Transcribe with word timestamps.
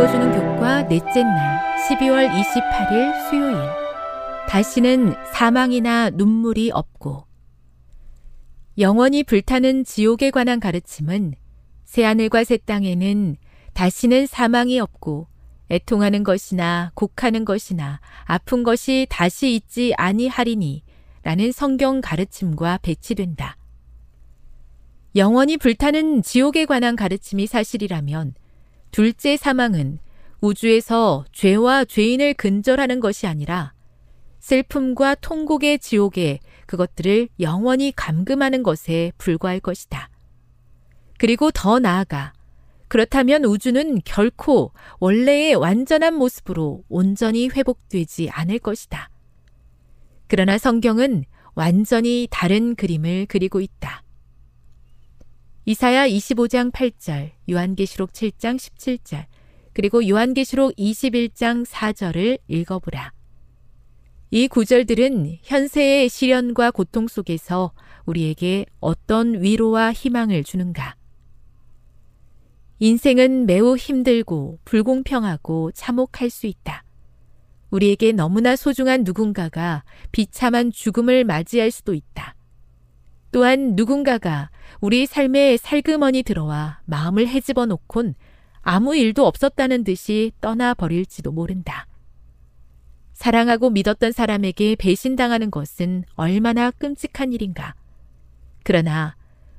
읽어주는 0.00 0.32
교과 0.32 0.88
넷째 0.88 1.22
날 1.22 1.76
12월 1.76 2.30
28일 2.30 3.28
수요일 3.28 3.54
다시는 4.48 5.14
사망이나 5.34 6.08
눈물이 6.08 6.70
없고 6.72 7.26
영원히 8.78 9.22
불타는 9.22 9.84
지옥에 9.84 10.30
관한 10.30 10.58
가르침은 10.58 11.34
새하늘과 11.84 12.44
새 12.44 12.56
땅에는 12.56 13.36
다시는 13.74 14.26
사망이 14.26 14.80
없고 14.80 15.26
애통하는 15.70 16.24
것이나 16.24 16.92
곡하는 16.94 17.44
것이나 17.44 18.00
아픈 18.24 18.62
것이 18.62 19.06
다시 19.10 19.54
있지 19.54 19.92
아니하리니 19.98 20.82
라는 21.24 21.52
성경 21.52 22.00
가르침과 22.00 22.78
배치된다. 22.80 23.58
영원히 25.14 25.58
불타는 25.58 26.22
지옥에 26.22 26.64
관한 26.64 26.96
가르침이 26.96 27.46
사실이라면 27.46 28.32
둘째 28.90 29.36
사망은 29.36 29.98
우주에서 30.40 31.24
죄와 31.32 31.84
죄인을 31.84 32.34
근절하는 32.34 33.00
것이 33.00 33.26
아니라 33.26 33.72
슬픔과 34.40 35.16
통곡의 35.16 35.78
지옥에 35.78 36.40
그것들을 36.66 37.28
영원히 37.40 37.92
감금하는 37.94 38.62
것에 38.62 39.12
불과할 39.18 39.60
것이다. 39.60 40.08
그리고 41.18 41.50
더 41.50 41.78
나아가 41.78 42.32
그렇다면 42.88 43.44
우주는 43.44 44.00
결코 44.04 44.72
원래의 44.98 45.54
완전한 45.54 46.14
모습으로 46.14 46.82
온전히 46.88 47.48
회복되지 47.48 48.30
않을 48.30 48.58
것이다. 48.58 49.10
그러나 50.26 50.58
성경은 50.58 51.24
완전히 51.54 52.26
다른 52.30 52.74
그림을 52.74 53.26
그리고 53.28 53.60
있다. 53.60 54.02
이사야 55.66 56.08
25장 56.08 56.72
8절, 56.72 57.32
요한계시록 57.50 58.12
7장 58.12 58.56
17절, 58.56 59.26
그리고 59.74 60.06
요한계시록 60.08 60.74
21장 60.76 61.66
4절을 61.66 62.38
읽어보라. 62.48 63.12
이 64.30 64.48
구절들은 64.48 65.38
현세의 65.42 66.08
시련과 66.08 66.70
고통 66.70 67.08
속에서 67.08 67.72
우리에게 68.06 68.64
어떤 68.80 69.42
위로와 69.42 69.92
희망을 69.92 70.44
주는가? 70.44 70.96
인생은 72.78 73.44
매우 73.44 73.76
힘들고 73.76 74.60
불공평하고 74.64 75.72
참혹할 75.72 76.30
수 76.30 76.46
있다. 76.46 76.84
우리에게 77.70 78.12
너무나 78.12 78.56
소중한 78.56 79.04
누군가가 79.04 79.84
비참한 80.10 80.72
죽음을 80.72 81.24
맞이할 81.24 81.70
수도 81.70 81.92
있다. 81.92 82.34
또한 83.32 83.74
누군가가 83.76 84.50
우리 84.80 85.06
삶에 85.06 85.56
살그머니 85.56 86.22
들어와 86.22 86.80
마음을 86.84 87.28
헤집어 87.28 87.66
놓곤 87.66 88.14
아무 88.62 88.96
일도 88.96 89.26
없었다는 89.26 89.84
듯이 89.84 90.32
떠나버릴지도 90.40 91.32
모른다. 91.32 91.86
사랑하고 93.12 93.70
믿었던 93.70 94.12
사람에게 94.12 94.76
배신당하는 94.76 95.50
것은 95.50 96.04
얼마나 96.14 96.70
끔찍한 96.70 97.32
일인가. 97.32 97.74
그러나 98.62 99.16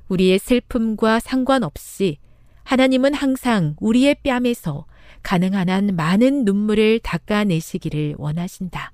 우리의 0.08 0.38
슬픔과 0.38 1.20
상관없이 1.20 2.18
하나님은 2.64 3.14
항상 3.14 3.76
우리의 3.80 4.16
뺨에서 4.22 4.86
가능한 5.22 5.68
한 5.68 5.94
많은 5.94 6.44
눈물을 6.44 7.00
닦아내시기를 7.00 8.16
원하신다. 8.18 8.92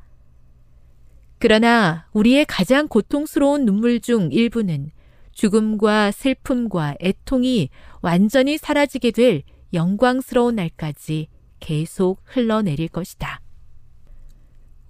그러나 1.38 2.06
우리의 2.12 2.44
가장 2.46 2.88
고통스러운 2.88 3.64
눈물 3.64 4.00
중 4.00 4.30
일부는 4.32 4.90
죽음과 5.32 6.10
슬픔과 6.10 6.96
애통이 7.00 7.70
완전히 8.00 8.58
사라지게 8.58 9.12
될 9.12 9.42
영광스러운 9.72 10.56
날까지 10.56 11.28
계속 11.60 12.20
흘러내릴 12.24 12.88
것이다. 12.88 13.40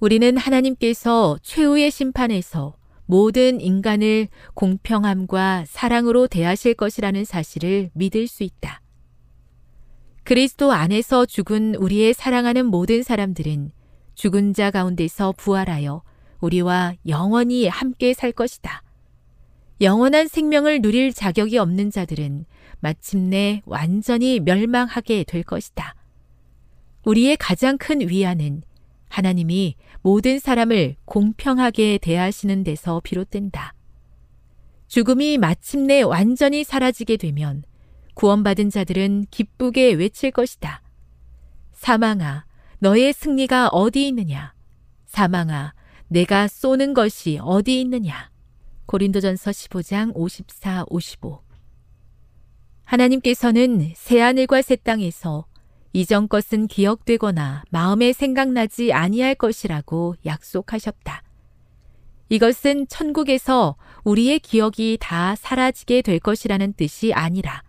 우리는 0.01 0.37
하나님께서 0.37 1.39
최후의 1.43 1.91
심판에서 1.91 2.77
모든 3.05 3.61
인간을 3.61 4.29
공평함과 4.55 5.65
사랑으로 5.67 6.29
대하실 6.29 6.75
것이라는 6.75 7.25
사실을 7.25 7.91
믿을 7.95 8.27
수 8.27 8.43
있다. 8.43 8.81
그리스도 10.25 10.73
안에서 10.73 11.27
죽은 11.27 11.75
우리의 11.75 12.15
사랑하는 12.15 12.67
모든 12.67 13.03
사람들은 13.03 13.73
죽은 14.15 14.53
자 14.53 14.71
가운데서 14.71 15.33
부활하여 15.37 16.03
우리와 16.41 16.95
영원히 17.07 17.69
함께 17.69 18.15
살 18.15 18.33
것이다. 18.33 18.83
영원한 19.81 20.27
생명을 20.27 20.83
누릴 20.83 21.13
자격이 21.13 21.59
없는 21.59 21.91
자들은 21.91 22.47
마침내 22.81 23.63
완전히 23.65 24.41
멸망하게 24.41 25.25
될 25.25 25.43
것이다. 25.43 25.95
우리의 27.05 27.37
가장 27.37 27.79
큰 27.79 28.01
위안은 28.09 28.63
하나님이 29.09 29.77
모든 30.03 30.39
사람을 30.39 30.97
공평하게 31.05 31.99
대하시는 32.03 32.65
데서 32.65 33.01
비롯된다. 33.03 33.75
죽음이 34.89 35.39
마침내 35.39 36.03
완전히 36.03 36.65
사라지게 36.65 37.17
되면 37.17 37.63
구원받은 38.15 38.71
자들은 38.71 39.27
기쁘게 39.31 39.93
외칠 39.93 40.31
것이다. 40.31 40.83
사망아, 41.73 42.47
너의 42.81 43.13
승리가 43.13 43.69
어디 43.69 44.09
있느냐? 44.09 44.55
사망아, 45.07 45.75
내가 46.09 46.49
쏘는 46.49 46.95
것이 46.95 47.39
어디 47.43 47.81
있느냐. 47.83 48.31
고린도전서 48.87 49.51
15장 49.51 50.13
54, 50.15 50.87
55. 50.89 51.43
하나님께서는 52.85 53.93
새하늘과 53.95 54.63
새 54.63 54.77
땅에서 54.77 55.47
이전 55.93 56.29
것은 56.29 56.67
기억되거나 56.67 57.65
마음에 57.71 58.15
생각나지 58.15 58.93
아니할 58.95 59.35
것이라고 59.35 60.17
약속하셨다. 60.25 61.23
이것은 62.31 62.89
천국에서 62.89 63.77
우리의 64.05 64.39
기억이 64.39 64.97
다 65.01 65.35
사라지게 65.35 66.03
될 66.03 66.19
것이라는 66.19 66.73
뜻이 66.75 67.13
아니라 67.13 67.63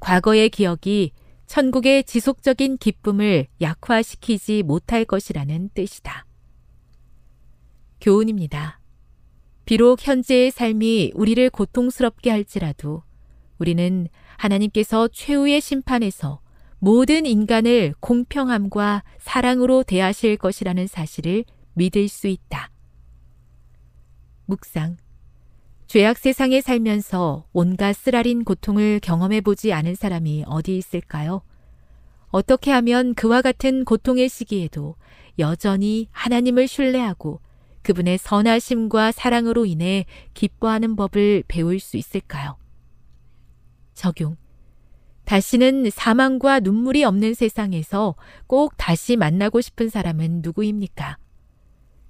과거의 0.00 0.50
기억이 0.50 1.12
천국의 1.46 2.04
지속적인 2.04 2.78
기쁨을 2.78 3.46
약화시키지 3.60 4.64
못할 4.64 5.04
것이라는 5.04 5.70
뜻이다. 5.74 6.26
교훈입니다. 8.02 8.80
비록 9.64 10.06
현재의 10.06 10.50
삶이 10.50 11.12
우리를 11.14 11.48
고통스럽게 11.50 12.30
할지라도 12.30 13.04
우리는 13.58 14.08
하나님께서 14.36 15.06
최후의 15.06 15.60
심판에서 15.60 16.40
모든 16.80 17.26
인간을 17.26 17.94
공평함과 18.00 19.04
사랑으로 19.18 19.84
대하실 19.84 20.36
것이라는 20.36 20.88
사실을 20.88 21.44
믿을 21.74 22.08
수 22.08 22.26
있다. 22.26 22.70
묵상. 24.46 24.96
죄악 25.86 26.18
세상에 26.18 26.60
살면서 26.60 27.46
온갖 27.52 27.92
쓰라린 27.92 28.42
고통을 28.42 28.98
경험해 29.00 29.42
보지 29.42 29.72
않은 29.72 29.94
사람이 29.94 30.44
어디 30.48 30.76
있을까요? 30.76 31.42
어떻게 32.30 32.72
하면 32.72 33.14
그와 33.14 33.42
같은 33.42 33.84
고통의 33.84 34.28
시기에도 34.28 34.96
여전히 35.38 36.08
하나님을 36.10 36.66
신뢰하고 36.66 37.40
그분의 37.82 38.18
선하심과 38.18 39.12
사랑으로 39.12 39.66
인해 39.66 40.06
기뻐하는 40.34 40.96
법을 40.96 41.44
배울 41.48 41.80
수 41.80 41.96
있을까요? 41.96 42.56
적용. 43.94 44.36
다시는 45.24 45.90
사망과 45.90 46.60
눈물이 46.60 47.04
없는 47.04 47.34
세상에서 47.34 48.16
꼭 48.46 48.74
다시 48.76 49.16
만나고 49.16 49.60
싶은 49.60 49.88
사람은 49.88 50.42
누구입니까? 50.42 51.16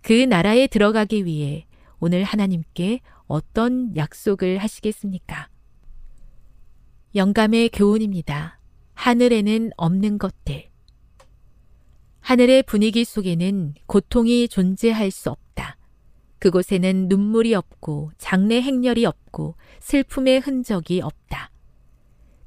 그 0.00 0.12
나라에 0.12 0.66
들어가기 0.66 1.24
위해 1.24 1.66
오늘 2.00 2.24
하나님께 2.24 3.00
어떤 3.26 3.94
약속을 3.96 4.58
하시겠습니까? 4.58 5.48
영감의 7.14 7.69
교훈입니다. 7.69 8.58
하늘에는 8.94 9.70
없는 9.76 10.19
것들. 10.19 10.71
하늘의 12.22 12.62
분위기 12.62 13.04
속에는 13.04 13.74
고통이 13.86 14.48
존재할 14.48 15.10
수 15.10 15.28
없다. 15.28 15.76
그곳에는 16.38 17.08
눈물이 17.08 17.54
없고 17.54 18.12
장래 18.16 18.60
행렬이 18.60 19.04
없고 19.04 19.56
슬픔의 19.80 20.40
흔적이 20.40 21.00
없다. 21.02 21.50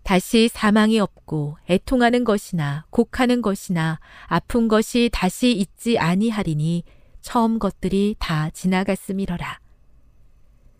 다시 0.04 0.48
사망이 0.48 1.00
없고 1.00 1.58
애통하는 1.70 2.24
것이나 2.24 2.86
곡하는 2.90 3.42
것이나 3.42 4.00
아픈 4.28 4.68
것이 4.68 5.10
다시 5.12 5.52
있지 5.52 5.98
아니하리니 5.98 6.84
처음 7.22 7.60
것들이 7.60 8.16
다 8.18 8.50
지나갔음이러라. 8.52 9.60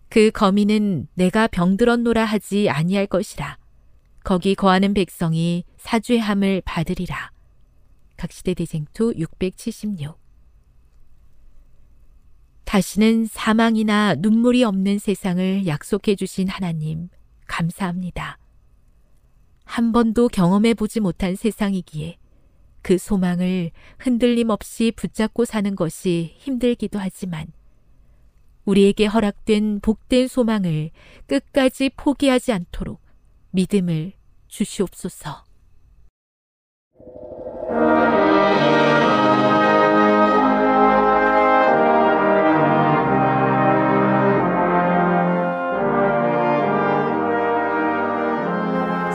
그 0.08 0.30
거미는 0.30 1.08
내가 1.14 1.48
병들었노라 1.48 2.24
하지 2.24 2.70
아니할 2.70 3.06
것이라. 3.06 3.58
거기 4.24 4.54
거하는 4.54 4.94
백성이 4.94 5.64
사죄함을 5.78 6.62
받으리라. 6.64 7.35
각시대 8.16 8.54
대쟁투 8.54 9.14
676 9.16 10.18
다시는 12.66 13.26
사망이나 13.26 14.16
눈물이 14.18 14.64
없는 14.64 14.98
세상을 14.98 15.66
약속해 15.66 16.16
주신 16.16 16.48
하나님, 16.48 17.08
감사합니다. 17.46 18.38
한 19.64 19.92
번도 19.92 20.28
경험해 20.28 20.74
보지 20.74 21.00
못한 21.00 21.36
세상이기에 21.36 22.18
그 22.82 22.98
소망을 22.98 23.70
흔들림 23.98 24.50
없이 24.50 24.92
붙잡고 24.94 25.44
사는 25.44 25.74
것이 25.74 26.34
힘들기도 26.38 26.98
하지만 26.98 27.46
우리에게 28.64 29.06
허락된 29.06 29.80
복된 29.80 30.28
소망을 30.28 30.90
끝까지 31.26 31.90
포기하지 31.96 32.52
않도록 32.52 33.00
믿음을 33.52 34.12
주시옵소서. 34.48 35.45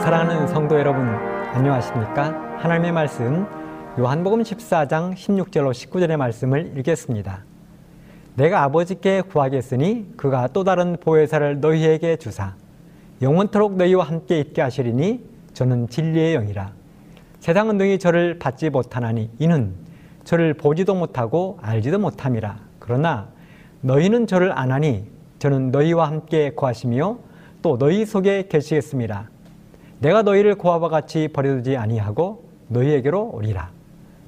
사랑하는 0.02 0.48
성도 0.48 0.76
여러분, 0.80 1.06
안녕하십니까? 1.54 2.56
하나님의 2.58 2.90
말씀, 2.90 3.46
요한복음 3.96 4.42
14장 4.42 5.14
16절로 5.14 5.70
19절의 5.70 6.16
말씀을 6.16 6.76
읽겠습니다. 6.76 7.44
내가 8.34 8.64
아버지께 8.64 9.20
구하겠으니 9.20 10.14
그가 10.16 10.48
또 10.48 10.64
다른 10.64 10.96
보혜사를 11.00 11.60
너희에게 11.60 12.16
주사 12.16 12.56
영원토록 13.22 13.76
너희와 13.76 14.02
함께 14.02 14.40
있게 14.40 14.60
하시리니 14.60 15.24
저는 15.52 15.86
진리의 15.86 16.34
영이라 16.34 16.72
세상은 17.38 17.78
너희 17.78 17.96
저를 18.00 18.40
받지 18.40 18.70
못하나니 18.70 19.30
이는 19.38 19.72
저를 20.24 20.54
보지도 20.54 20.96
못하고 20.96 21.60
알지도 21.62 22.00
못함이라 22.00 22.58
그러나 22.80 23.28
너희는 23.82 24.26
저를 24.26 24.58
아나니 24.58 25.04
저는 25.38 25.70
너희와 25.70 26.08
함께 26.08 26.50
구하시며 26.50 27.18
또 27.62 27.78
너희 27.78 28.04
속에 28.04 28.48
계시겠습니다 28.48 29.31
내가 30.02 30.22
너희를 30.22 30.56
고아와 30.56 30.88
같이 30.88 31.28
버려두지 31.28 31.76
아니하고 31.76 32.44
너희에게로 32.68 33.30
오리라 33.34 33.70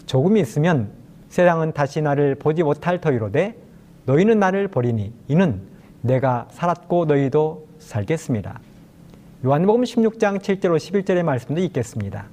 조금 0.06 0.36
있으면 0.36 0.90
세상은 1.28 1.72
다시 1.72 2.00
나를 2.00 2.36
보지 2.36 2.62
못할 2.62 3.00
터이로되 3.00 3.56
너희는 4.06 4.38
나를 4.38 4.68
버리니 4.68 5.12
이는 5.26 5.62
내가 6.00 6.46
살았고 6.52 7.06
너희도 7.06 7.66
살겠습니다. 7.80 8.60
요한복음 9.44 9.82
16장 9.82 10.38
7절로 10.38 10.76
11절의 10.76 11.24
말씀도 11.24 11.60
있겠습니다. 11.62 12.26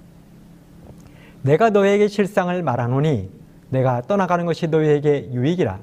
내가 1.42 1.72
너에게 1.72 2.08
실상을 2.08 2.62
말하노니 2.62 3.32
내가 3.70 4.02
떠나가는 4.02 4.46
것이 4.46 4.68
너희에게 4.68 5.32
유익이라. 5.34 5.80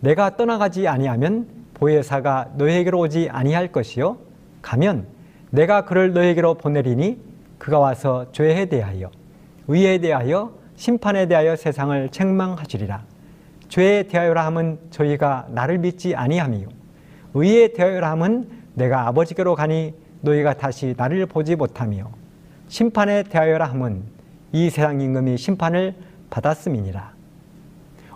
내가 0.00 0.36
떠나가지 0.36 0.88
아니하면 0.88 1.46
보혜사가 1.74 2.54
너희에게로 2.56 2.98
오지 2.98 3.28
아니할 3.30 3.70
것이요 3.70 4.16
가면 4.62 5.17
내가 5.50 5.84
그를 5.84 6.12
너희에게로 6.12 6.54
보내리니 6.54 7.18
그가 7.58 7.78
와서 7.78 8.30
죄에 8.32 8.66
대하여 8.66 9.10
의에 9.66 9.98
대하여 9.98 10.52
심판에 10.76 11.26
대하여 11.26 11.56
세상을 11.56 12.08
책망하시리라. 12.10 13.02
죄에 13.68 14.04
대하여라 14.04 14.46
함은 14.46 14.78
저희가 14.90 15.48
나를 15.50 15.78
믿지 15.78 16.14
아니함이요 16.14 16.68
의에 17.34 17.72
대하여라 17.74 18.10
함은 18.12 18.48
내가 18.74 19.06
아버지께로 19.08 19.54
가니 19.54 19.94
너희가 20.22 20.54
다시 20.54 20.94
나를 20.96 21.26
보지 21.26 21.56
못하며 21.56 22.10
심판에 22.68 23.24
대하여라 23.24 23.66
함은 23.66 24.02
이 24.52 24.70
세상 24.70 25.00
임금이 25.00 25.36
심판을 25.36 25.94
받았음이니라. 26.30 27.12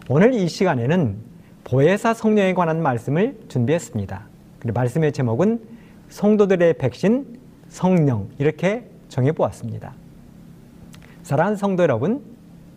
오늘 0.09 0.35
이 0.35 0.49
시간에는 0.49 1.17
보혜사 1.65 2.15
성령에 2.15 2.55
관한 2.55 2.83
말씀을 2.83 3.39
준비했습니다. 3.49 4.27
말씀의 4.75 5.13
제목은 5.13 5.72
성도들의 6.13 6.75
백신 6.75 7.39
성령 7.69 8.29
이렇게 8.39 8.87
정해 9.09 9.33
보았습니다. 9.33 9.95
사랑하는 11.23 11.57
성도 11.57 11.83
여러분, 11.83 12.23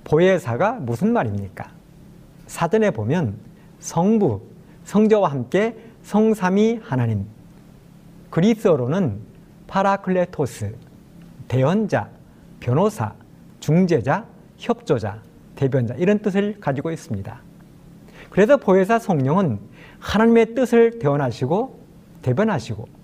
보혜사가 0.06 0.74
무슨 0.80 1.12
말입니까? 1.12 1.70
사전에 2.48 2.92
보면 2.92 3.36
성부, 3.80 4.42
성자와 4.86 5.32
함께 5.32 5.76
성삼위 6.04 6.80
하나님. 6.82 7.26
그리스어로는 8.30 9.20
파라클레토스, 9.68 10.74
대언자, 11.50 12.10
변호사, 12.62 13.16
중재자, 13.60 14.26
협조자, 14.58 15.22
대변자 15.56 15.94
이런 15.96 16.20
뜻을 16.20 16.62
가지고 16.62 16.90
있습니다. 16.90 17.42
그래서 18.30 18.56
보혜사 18.56 19.00
성령은 19.00 19.60
하나님의 20.00 20.56
뜻을 20.56 21.00
대언하시고 21.00 21.80
대변하시고 22.22 22.95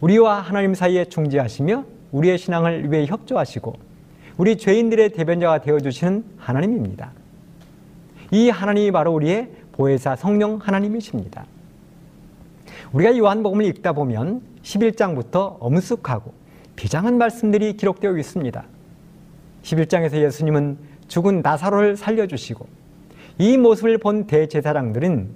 우리와 0.00 0.40
하나님 0.40 0.74
사이에 0.74 1.06
중재하시며 1.06 1.84
우리의 2.12 2.38
신앙을 2.38 2.92
위해 2.92 3.06
협조하시고 3.06 3.74
우리 4.36 4.56
죄인들의 4.56 5.10
대변자가 5.10 5.60
되어 5.60 5.80
주시는 5.80 6.24
하나님입니다. 6.36 7.12
이 8.30 8.50
하나님이 8.50 8.92
바로 8.92 9.12
우리의 9.14 9.50
보혜사 9.72 10.16
성령 10.16 10.58
하나님이십니다. 10.62 11.46
우리가 12.92 13.16
요한복음을 13.16 13.64
읽다 13.66 13.92
보면 13.92 14.42
11장부터 14.62 15.56
엄숙하고 15.58 16.32
비장한 16.76 17.18
말씀들이 17.18 17.76
기록되어 17.76 18.16
있습니다. 18.16 18.64
11장에서 19.62 20.22
예수님은 20.22 20.78
죽은 21.08 21.40
나사로를 21.42 21.96
살려주시고 21.96 22.66
이 23.38 23.56
모습을 23.56 23.98
본 23.98 24.26
대제사장들은 24.26 25.28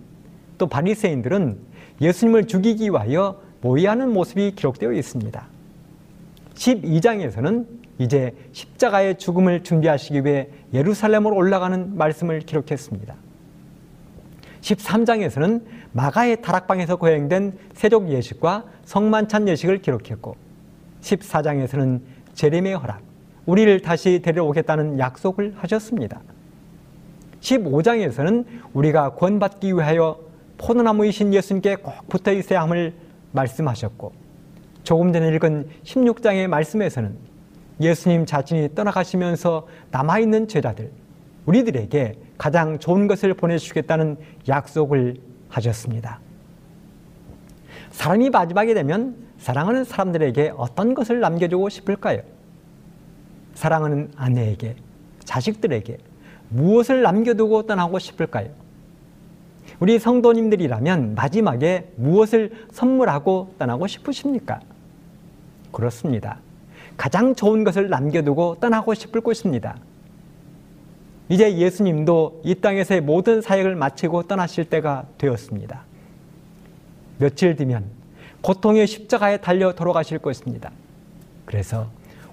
또 0.58 0.66
바리새인들은 0.68 1.58
예수님을 2.00 2.46
죽이기 2.46 2.90
위하여 2.90 3.40
모의하는 3.62 4.12
모습이 4.12 4.52
기록되어 4.52 4.92
있습니다. 4.92 5.46
12장에서는 6.54 7.66
이제 7.98 8.34
십자가의 8.52 9.18
죽음을 9.18 9.62
준비하시기 9.62 10.24
위해 10.24 10.48
예루살렘으로 10.74 11.34
올라가는 11.34 11.96
말씀을 11.96 12.40
기록했습니다. 12.40 13.14
13장에서는 14.60 15.62
마가의 15.92 16.42
다락방에서 16.42 16.96
거행된 16.96 17.58
세족 17.74 18.10
예식과 18.10 18.64
성만찬 18.84 19.48
예식을 19.48 19.78
기록했고 19.78 20.36
14장에서는 21.02 22.00
제림의 22.34 22.74
허락, 22.74 23.02
우리를 23.46 23.80
다시 23.82 24.20
데려오겠다는 24.22 24.98
약속을 24.98 25.54
하셨습니다. 25.56 26.20
15장에서는 27.40 28.44
우리가 28.72 29.10
구원받기 29.10 29.72
위하여 29.72 30.18
포도나무이신 30.58 31.34
예수님께 31.34 31.76
꼭 31.76 32.08
붙어 32.08 32.32
있어야 32.32 32.62
함을 32.62 32.94
말씀하셨고 33.32 34.12
조금 34.84 35.12
전에 35.12 35.28
읽은 35.28 35.68
16장의 35.84 36.48
말씀에서는 36.48 37.16
예수님 37.80 38.26
자신이 38.26 38.74
떠나가시면서 38.74 39.66
남아있는 39.90 40.48
제자들, 40.48 40.90
우리들에게 41.46 42.18
가장 42.38 42.78
좋은 42.78 43.08
것을 43.08 43.34
보내주시겠다는 43.34 44.16
약속을 44.48 45.16
하셨습니다. 45.48 46.20
사람이 47.90 48.30
마지막에 48.30 48.74
되면 48.74 49.16
사랑하는 49.38 49.84
사람들에게 49.84 50.54
어떤 50.56 50.94
것을 50.94 51.20
남겨주고 51.20 51.68
싶을까요? 51.68 52.22
사랑하는 53.54 54.12
아내에게, 54.16 54.76
자식들에게 55.24 55.98
무엇을 56.48 57.02
남겨두고 57.02 57.66
떠나고 57.66 57.98
싶을까요? 57.98 58.50
우리 59.82 59.98
성도님들이라면 59.98 61.16
마지막에 61.16 61.88
무엇을 61.96 62.52
선물하고 62.70 63.56
떠나고 63.58 63.88
싶으십니까? 63.88 64.60
그렇습니다. 65.72 66.38
가장 66.96 67.34
좋은 67.34 67.64
것을 67.64 67.88
남겨두고 67.88 68.58
떠나고 68.60 68.94
싶을 68.94 69.20
것입니다. 69.22 69.76
이제 71.28 71.56
예수님도 71.56 72.42
이 72.44 72.54
땅에서의 72.54 73.00
모든 73.00 73.42
사역을 73.42 73.74
마치고 73.74 74.28
떠나실 74.28 74.66
때가 74.66 75.06
되었습니다. 75.18 75.82
며칠 77.18 77.56
뒤면 77.56 77.82
고통의 78.40 78.86
십자가에 78.86 79.38
달려 79.38 79.74
돌아가실 79.74 80.18
것입니다. 80.18 80.70
그래서 81.44 81.88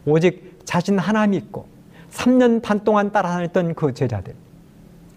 오직 0.06 0.60
자신 0.65 1.00
하나 1.00 1.25
믿고 1.25 1.65
3년 2.12 2.62
반 2.62 2.84
동안 2.84 3.12
따라다녔던 3.12 3.74
그 3.74 3.96
제자들 3.96 4.36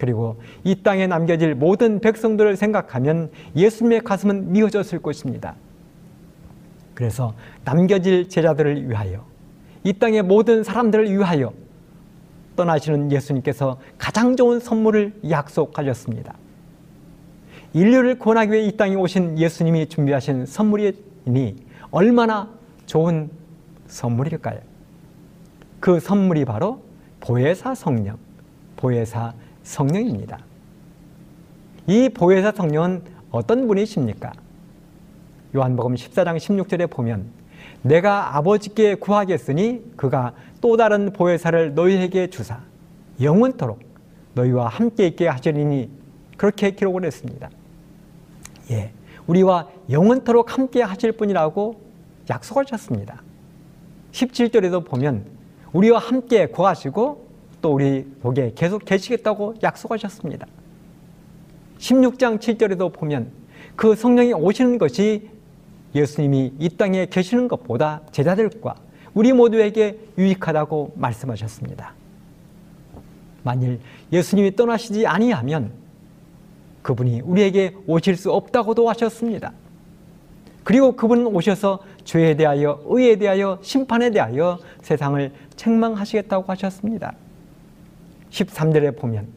그리고 0.02 0.34
이 0.64 0.82
땅에 0.82 1.06
남겨질 1.06 1.54
모든 1.54 2.00
백성들을 2.00 2.56
생각하면 2.56 3.30
예수님의 3.54 4.00
가슴은 4.00 4.50
미어졌을 4.50 5.00
것입니다. 5.00 5.54
그래서 6.92 7.34
남겨질 7.64 8.28
제자들을 8.28 8.90
위하여 8.90 9.24
이 9.84 9.92
땅의 9.92 10.22
모든 10.22 10.64
사람들을 10.64 11.08
위하여 11.08 11.52
떠나시는 12.56 13.12
예수님께서 13.12 13.78
가장 13.96 14.34
좋은 14.34 14.58
선물을 14.58 15.20
약속하셨습니다. 15.30 16.34
인류를 17.72 18.18
구원하기 18.18 18.50
위해 18.50 18.64
이 18.64 18.76
땅에 18.76 18.96
오신 18.96 19.38
예수님이 19.38 19.88
준비하신 19.88 20.46
선물이니 20.46 21.64
얼마나 21.92 22.50
좋은 22.86 23.30
선물일까요? 23.86 24.58
그 25.78 26.00
선물이 26.00 26.44
바로 26.44 26.82
보혜사 27.20 27.76
성령, 27.76 28.18
보혜사 28.74 29.34
성령입니다. 29.62 30.38
이 31.86 32.08
보혜사 32.08 32.52
성령은 32.52 33.02
어떤 33.30 33.66
분이십니까? 33.66 34.32
요한복음 35.54 35.94
14장 35.94 36.36
16절에 36.36 36.90
보면 36.90 37.26
내가 37.82 38.36
아버지께 38.36 38.94
구하겠으니 38.96 39.82
그가 39.96 40.34
또 40.60 40.76
다른 40.76 41.12
보혜사를 41.12 41.74
너희에게 41.74 42.28
주사 42.30 42.60
영원토록 43.20 43.80
너희와 44.34 44.68
함께 44.68 45.06
있게 45.08 45.28
하시리니 45.28 45.90
그렇게 46.36 46.70
기록을 46.70 47.04
했습니다. 47.04 47.50
예, 48.70 48.92
우리와 49.26 49.68
영원토록 49.90 50.56
함께 50.56 50.82
하실 50.82 51.12
분이라고 51.12 51.80
약속하셨습니다. 52.30 53.22
17절에도 54.12 54.84
보면 54.84 55.24
우리와 55.72 55.98
함께 55.98 56.46
구하시고 56.46 57.21
또 57.62 57.72
우리 57.72 58.04
복에 58.20 58.52
계속 58.54 58.84
계시겠다고 58.84 59.54
약속하셨습니다. 59.62 60.46
16장 61.78 62.38
7절에도 62.38 62.92
보면 62.92 63.30
그 63.76 63.94
성령이 63.94 64.34
오시는 64.34 64.78
것이 64.78 65.30
예수님이 65.94 66.52
이 66.58 66.68
땅에 66.76 67.06
계시는 67.06 67.48
것보다 67.48 68.02
제자들과 68.12 68.74
우리 69.14 69.32
모두에게 69.32 69.98
유익하다고 70.18 70.92
말씀하셨습니다. 70.96 71.94
만일 73.42 73.80
예수님이 74.12 74.56
떠나시지 74.56 75.06
아니하면 75.06 75.72
그분이 76.82 77.20
우리에게 77.20 77.76
오실 77.86 78.16
수 78.16 78.32
없다고도 78.32 78.88
하셨습니다. 78.90 79.52
그리고 80.64 80.94
그분은 80.94 81.26
오셔서 81.26 81.80
죄에 82.04 82.36
대하여 82.36 82.80
의에 82.86 83.16
대하여 83.16 83.58
심판에 83.62 84.10
대하여 84.10 84.58
세상을 84.82 85.32
책망하시겠다고 85.56 86.44
하셨습니다. 86.46 87.14
13절에 88.32 88.96
보면 88.96 89.28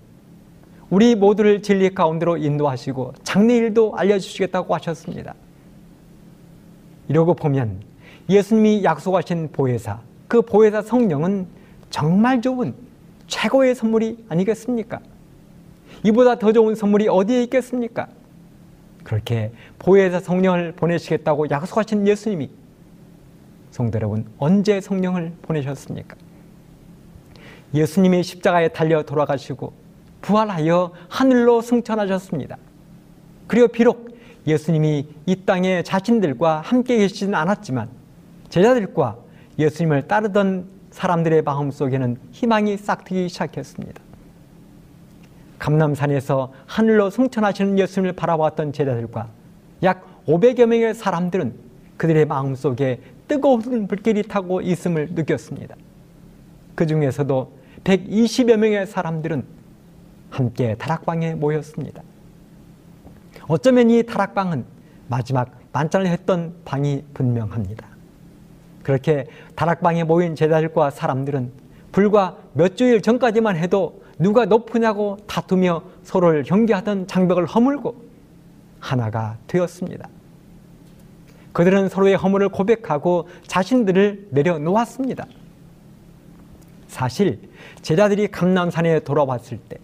우리 0.89 1.15
모두를 1.15 1.61
진리 1.61 1.93
가운데로 1.93 2.37
인도하시고 2.37 3.13
장래일도 3.23 3.95
알려주시겠다고 3.95 4.73
하셨습니다. 4.75 5.35
이러고 7.07 7.35
보면 7.35 7.81
예수님이 8.29 8.83
약속하신 8.83 9.49
보혜사, 9.51 9.99
그 10.27 10.41
보혜사 10.41 10.81
성령은 10.81 11.47
정말 11.89 12.41
좋은 12.41 12.73
최고의 13.27 13.75
선물이 13.75 14.25
아니겠습니까? 14.29 14.99
이보다 16.03 16.39
더 16.39 16.51
좋은 16.51 16.75
선물이 16.75 17.07
어디에 17.07 17.43
있겠습니까? 17.43 18.07
그렇게 19.03 19.51
보혜사 19.79 20.19
성령을 20.19 20.71
보내시겠다고 20.73 21.49
약속하신 21.49 22.07
예수님이 22.07 22.49
성도 23.71 23.97
여러분 23.97 24.25
언제 24.37 24.79
성령을 24.81 25.33
보내셨습니까? 25.41 26.15
예수님이 27.73 28.23
십자가에 28.23 28.69
달려 28.69 29.03
돌아가시고 29.03 29.73
부활하여 30.21 30.91
하늘로 31.09 31.61
승천하셨습니다. 31.61 32.57
그리고 33.47 33.67
비록 33.67 34.17
예수님이 34.47 35.07
이 35.25 35.35
땅에 35.45 35.83
자신들과 35.83 36.61
함께 36.61 36.97
계시지는 36.97 37.35
않았지만 37.35 37.89
제자들과 38.49 39.17
예수님을 39.57 40.07
따르던 40.07 40.67
사람들의 40.91 41.41
마음 41.41 41.71
속에는 41.71 42.17
희망이 42.31 42.77
싹트기 42.77 43.29
시작했습니다. 43.29 44.01
감남산에서 45.59 46.53
하늘로 46.65 47.09
승천하시는 47.09 47.79
예수님을 47.79 48.13
바라보았던 48.13 48.73
제자들과 48.73 49.27
약 49.83 50.05
500여 50.27 50.65
명의 50.67 50.93
사람들은 50.93 51.53
그들의 51.97 52.25
마음 52.25 52.55
속에 52.55 53.01
뜨거운 53.27 53.87
불길이 53.87 54.23
타고 54.23 54.61
있음을 54.61 55.09
느꼈습니다. 55.11 55.75
그 56.75 56.85
중에서도 56.85 57.51
120여 57.83 58.57
명의 58.57 58.85
사람들은 58.85 59.45
함께 60.29 60.75
다락방에 60.75 61.35
모였습니다. 61.35 62.03
어쩌면 63.47 63.89
이 63.89 64.03
다락방은 64.03 64.65
마지막 65.07 65.51
만찬을 65.71 66.07
했던 66.07 66.53
방이 66.65 67.03
분명합니다. 67.13 67.85
그렇게 68.83 69.25
다락방에 69.55 70.03
모인 70.03 70.35
제자들과 70.35 70.89
사람들은 70.89 71.51
불과 71.91 72.37
몇 72.53 72.75
주일 72.75 73.01
전까지만 73.01 73.55
해도 73.55 74.03
누가 74.19 74.45
높으냐고 74.45 75.17
다투며 75.27 75.83
서로를 76.03 76.43
경계하던 76.43 77.07
장벽을 77.07 77.45
허물고 77.45 77.95
하나가 78.79 79.37
되었습니다. 79.47 80.07
그들은 81.53 81.87
서로의 81.89 82.15
허물을 82.15 82.49
고백하고 82.49 83.29
자신들을 83.47 84.27
내려놓았습니다. 84.31 85.25
사실 86.95 87.39
제자들이 87.81 88.29
감남산에 88.29 89.01
돌아왔을 89.01 89.57
때 89.57 89.75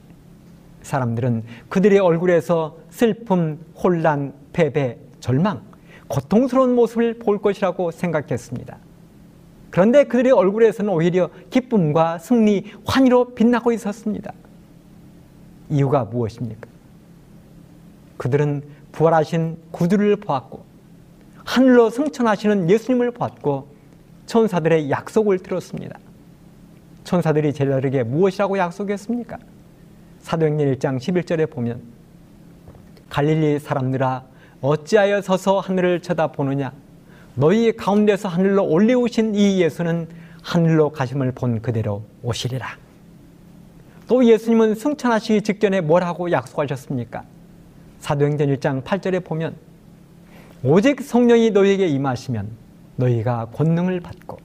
사람들은 0.82 1.44
그들의 1.68 2.00
얼굴에서 2.00 2.78
슬픔, 2.90 3.60
혼란, 3.76 4.34
패배, 4.54 4.98
절망, 5.20 5.62
고통스러운 6.08 6.74
모습을 6.74 7.20
볼 7.20 7.42
것이라고 7.42 7.92
생각했습니다. 7.92 8.78
그런데 9.72 10.06
그들의 10.06 10.32
얼굴에서는 10.32 10.90
오히려 10.90 11.30
기쁨과 11.50 12.18
승리, 12.20 12.72
환희로 12.86 13.36
빛나고 13.36 13.74
있었습니다. 13.74 14.32
이유가 15.70 16.06
무엇입니까? 16.06 16.70
그들은 18.16 18.64
부활하신 18.94 19.58
구주를 19.72 20.16
보았고 20.16 20.64
하늘로 21.44 21.90
승천하시는 21.90 22.70
예수님을 22.70 23.12
보았고 23.12 23.68
천사들의 24.28 24.90
약속을 24.90 25.40
들었습니다. 25.40 26.00
천사들이 27.04 27.54
제자들에게 27.54 28.04
무엇이라고 28.04 28.58
약속했습니까? 28.58 29.38
사도행전 30.22 30.76
1장 30.76 30.98
11절에 30.98 31.50
보면 31.50 31.82
갈릴리 33.10 33.60
사람들아 33.60 34.24
어찌하여 34.62 35.22
서서 35.22 35.60
하늘을 35.60 36.02
쳐다보느냐 36.02 36.72
너희 37.36 37.76
가운데서 37.76 38.28
하늘로 38.28 38.66
올리우신 38.66 39.36
이 39.36 39.62
예수는 39.62 40.08
하늘로 40.42 40.92
가심을 40.92 41.32
본 41.34 41.62
그대로 41.62 42.04
오시리라. 42.24 42.68
또 44.08 44.26
예수님은 44.26 44.76
승천하시기 44.76 45.42
직전에 45.42 45.82
뭐라고 45.82 46.32
약속하셨습니까? 46.32 47.24
사도행전 48.00 48.50
1장 48.50 48.84
8절에 48.84 49.24
보면 49.24 49.56
오직 50.64 51.02
성령이 51.02 51.52
너희에게 51.52 51.88
임하시면 51.88 52.50
너희가 52.98 53.48
권능을 53.54 54.00
받고 54.02 54.38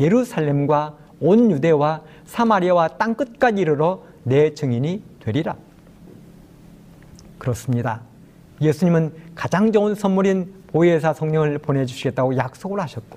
예루살렘과 0.00 0.96
온 1.24 1.50
유대와 1.50 2.02
사마리아와 2.26 2.88
땅 2.98 3.14
끝까지 3.14 3.62
이르러 3.62 4.02
내 4.24 4.52
증인이 4.52 5.02
되리라. 5.20 5.56
그렇습니다. 7.38 8.02
예수님은 8.60 9.14
가장 9.34 9.72
좋은 9.72 9.94
선물인 9.94 10.52
보혜사 10.66 11.14
성령을 11.14 11.58
보내주시겠다고 11.58 12.36
약속을 12.36 12.78
하셨고 12.78 13.16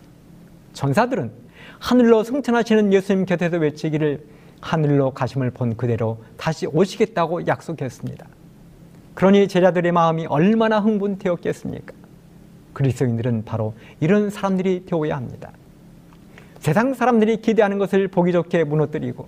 전사들은 0.72 1.32
하늘로 1.80 2.24
승천하시는 2.24 2.94
예수님 2.94 3.26
곁에서 3.26 3.58
외치기를 3.58 4.24
하늘로 4.62 5.12
가심을 5.12 5.52
본 5.52 5.76
그대로 5.76 6.24
다시 6.38 6.66
오시겠다고 6.66 7.46
약속했습니다. 7.46 8.26
그러니 9.16 9.50
제자들의 9.50 9.92
마음이 9.92 10.28
얼마나 10.28 10.80
흥분되었겠습니까? 10.80 11.94
그리스도인들은 12.72 13.44
바로 13.44 13.74
이런 14.00 14.30
사람들이 14.30 14.86
되어야 14.86 15.18
합니다. 15.18 15.52
세상 16.60 16.94
사람들이 16.94 17.38
기대하는 17.38 17.78
것을 17.78 18.08
보기 18.08 18.32
좋게 18.32 18.64
무너뜨리고 18.64 19.28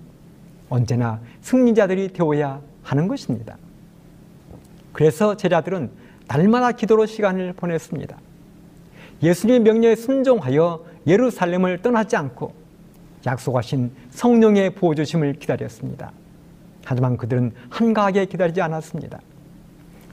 언제나 0.68 1.20
승리자들이 1.42 2.12
되어야 2.12 2.60
하는 2.82 3.08
것입니다. 3.08 3.56
그래서 4.92 5.36
제자들은 5.36 5.90
날마다 6.28 6.72
기도로 6.72 7.06
시간을 7.06 7.54
보냈습니다. 7.54 8.16
예수님의 9.22 9.60
명령에 9.60 9.96
순종하여 9.96 10.84
예루살렘을 11.06 11.82
떠나지 11.82 12.16
않고 12.16 12.52
약속하신 13.26 13.90
성령의 14.10 14.70
부어주심을 14.74 15.34
기다렸습니다. 15.34 16.12
하지만 16.84 17.16
그들은 17.16 17.52
한가하게 17.68 18.26
기다리지 18.26 18.62
않았습니다. 18.62 19.20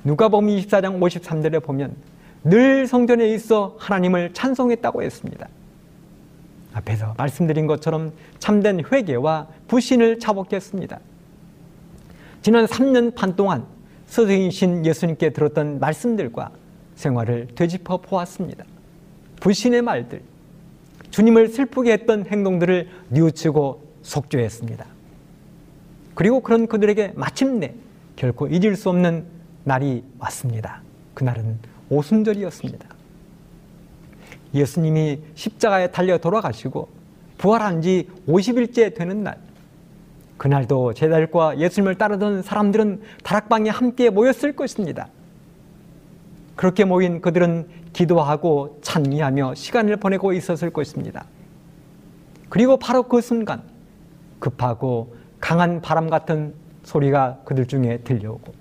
누가복음 0.03 0.47
24장 0.47 0.99
53절에 0.99 1.63
보면 1.63 1.95
늘 2.43 2.87
성전에 2.87 3.27
있어 3.33 3.75
하나님을 3.79 4.33
찬송했다고 4.33 5.03
했습니다. 5.03 5.47
앞에서 6.77 7.15
말씀드린 7.17 7.67
것처럼 7.67 8.13
참된 8.39 8.83
회개와 8.91 9.47
부신을 9.67 10.19
차복했습니다. 10.19 10.99
지난 12.41 12.65
3년 12.65 13.15
반 13.15 13.35
동안 13.35 13.65
스승이신 14.07 14.85
예수님께 14.85 15.31
들었던 15.31 15.79
말씀들과 15.79 16.51
생활을 16.95 17.47
되짚어 17.55 17.97
보았습니다. 17.97 18.63
부신의 19.39 19.81
말들, 19.81 20.21
주님을 21.11 21.49
슬프게 21.49 21.91
했던 21.93 22.25
행동들을 22.25 22.89
뉘우치고 23.09 23.87
속죄했습니다. 24.01 24.85
그리고 26.15 26.39
그런 26.39 26.67
그들에게 26.67 27.13
마침내 27.15 27.73
결코 28.15 28.47
잊을 28.47 28.75
수 28.75 28.89
없는 28.89 29.25
날이 29.63 30.03
왔습니다. 30.19 30.81
그날은 31.13 31.59
오순절이었습니다. 31.89 32.96
예수님이 34.53 35.19
십자가에 35.35 35.91
달려 35.91 36.17
돌아가시고 36.17 36.87
부활한 37.37 37.81
지 37.81 38.09
50일째 38.27 38.95
되는 38.95 39.23
날, 39.23 39.37
그날도 40.37 40.93
제자들과 40.93 41.59
예수님을 41.59 41.95
따르던 41.95 42.41
사람들은 42.41 43.01
다락방에 43.23 43.69
함께 43.69 44.09
모였을 44.09 44.55
것입니다. 44.55 45.07
그렇게 46.55 46.85
모인 46.85 47.21
그들은 47.21 47.67
기도하고 47.93 48.79
찬미하며 48.81 49.55
시간을 49.55 49.97
보내고 49.97 50.33
있었을 50.33 50.71
것입니다. 50.71 51.25
그리고 52.49 52.77
바로 52.77 53.03
그 53.03 53.21
순간 53.21 53.61
급하고 54.39 55.15
강한 55.39 55.81
바람 55.81 56.09
같은 56.09 56.53
소리가 56.83 57.39
그들 57.45 57.67
중에 57.67 57.99
들려오고 58.03 58.53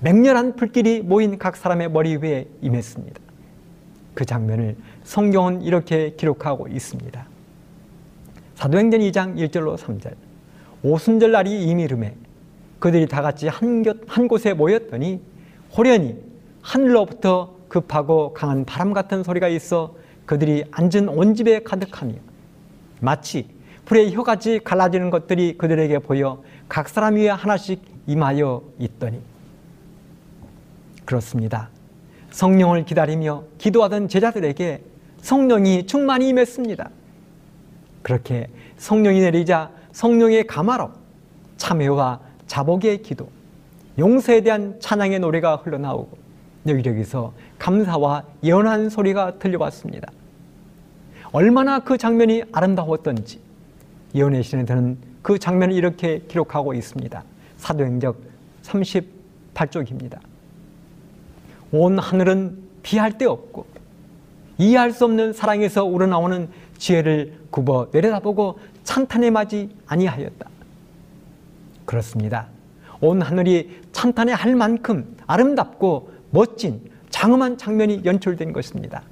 맹렬한 0.00 0.56
불길이 0.56 1.00
모인 1.00 1.38
각 1.38 1.56
사람의 1.56 1.90
머리 1.90 2.16
위에 2.16 2.46
임했습니다. 2.60 3.27
그 4.18 4.24
장면을 4.24 4.74
성경은 5.04 5.62
이렇게 5.62 6.16
기록하고 6.16 6.66
있습니다. 6.66 7.24
사도행전 8.56 8.98
2장 8.98 9.36
1절로 9.36 9.78
3절 9.78 10.12
오순절 10.82 11.30
날이 11.30 11.62
이미름에 11.62 12.16
그들이 12.80 13.06
다 13.06 13.22
같이 13.22 13.46
한, 13.46 13.84
곁, 13.84 13.98
한 14.08 14.26
곳에 14.26 14.54
모였더니 14.54 15.20
호련히 15.76 16.20
하늘로부터 16.62 17.54
급하고 17.68 18.34
강한 18.34 18.64
바람 18.64 18.92
같은 18.92 19.22
소리가 19.22 19.46
있어 19.46 19.94
그들이 20.26 20.64
앉은 20.72 21.08
온 21.08 21.36
집에 21.36 21.62
가득하며 21.62 22.14
마치 23.00 23.46
불의 23.84 24.12
혀같이 24.14 24.58
갈라지는 24.64 25.10
것들이 25.10 25.56
그들에게 25.58 26.00
보여 26.00 26.42
각 26.68 26.88
사람 26.88 27.14
위에 27.14 27.28
하나씩 27.28 27.84
임하여 28.08 28.64
있더니 28.80 29.20
그렇습니다. 31.04 31.70
성령을 32.38 32.84
기다리며 32.84 33.42
기도하던 33.58 34.06
제자들에게 34.06 34.80
성령이 35.22 35.88
충만히 35.88 36.28
임했습니다. 36.28 36.88
그렇게 38.02 38.46
성령이 38.76 39.22
내리자 39.22 39.72
성령의 39.90 40.46
감화로 40.46 40.92
참회와 41.56 42.20
자복의 42.46 43.02
기도, 43.02 43.28
용서에 43.98 44.42
대한 44.42 44.76
찬양의 44.78 45.18
노래가 45.18 45.56
흘러나오고 45.56 46.16
여기저기서 46.68 47.32
감사와 47.58 48.22
예언한 48.44 48.88
소리가 48.88 49.40
들려왔습니다. 49.40 50.12
얼마나 51.32 51.80
그 51.80 51.98
장면이 51.98 52.44
아름다웠던지 52.52 53.40
예언의 54.14 54.44
신에서는 54.44 54.96
그 55.22 55.40
장면을 55.40 55.74
이렇게 55.74 56.20
기록하고 56.28 56.72
있습니다. 56.72 57.20
사도행적 57.56 58.16
38쪽입니다. 58.62 60.20
온 61.72 61.98
하늘은 61.98 62.58
비할 62.82 63.18
데 63.18 63.24
없고 63.24 63.66
이해할 64.58 64.92
수 64.92 65.04
없는 65.04 65.32
사랑에서 65.32 65.84
우러나오는 65.84 66.48
지혜를 66.78 67.38
굽어 67.50 67.88
내려다보고 67.92 68.58
찬탄에 68.84 69.30
맞이 69.30 69.70
아니하였다. 69.86 70.48
그렇습니다. 71.84 72.48
온 73.00 73.22
하늘이 73.22 73.80
찬탄에 73.92 74.32
할 74.32 74.54
만큼 74.56 75.16
아름답고 75.26 76.12
멋진 76.30 76.80
장엄한 77.10 77.58
장면이 77.58 78.02
연출된 78.04 78.52
것입니다. 78.52 79.02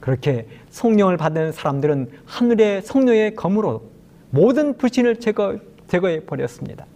그렇게 0.00 0.46
성령을 0.70 1.16
받은 1.16 1.52
사람들은 1.52 2.10
하늘의 2.24 2.82
성령의 2.82 3.34
검으로 3.34 3.82
모든 4.30 4.76
불신을 4.76 5.20
제거, 5.20 5.58
제거해 5.88 6.24
버렸습니다. 6.24 6.86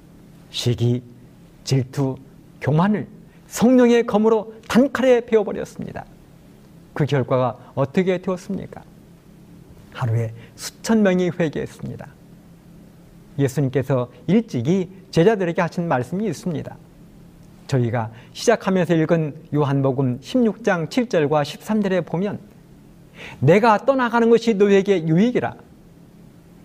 시기, 0.50 1.02
질투, 1.64 2.16
교만을 2.61 3.07
성령의 3.52 4.06
검으로 4.06 4.54
단칼에 4.66 5.20
베어버렸습니다. 5.26 6.06
그 6.94 7.04
결과가 7.04 7.58
어떻게 7.74 8.16
되었습니까? 8.16 8.82
하루에 9.92 10.32
수천 10.56 11.02
명이 11.02 11.32
회개했습니다. 11.38 12.08
예수님께서 13.38 14.10
일찍이 14.26 14.90
제자들에게 15.10 15.60
하신 15.60 15.86
말씀이 15.86 16.26
있습니다. 16.26 16.76
저희가 17.66 18.10
시작하면서 18.32 18.94
읽은 18.94 19.34
요한복음 19.54 20.20
16장 20.20 20.88
7절과 20.88 21.42
13절에 21.42 22.06
보면 22.06 22.38
내가 23.38 23.84
떠나가는 23.84 24.30
것이 24.30 24.54
너에게 24.54 25.06
유익이라 25.06 25.54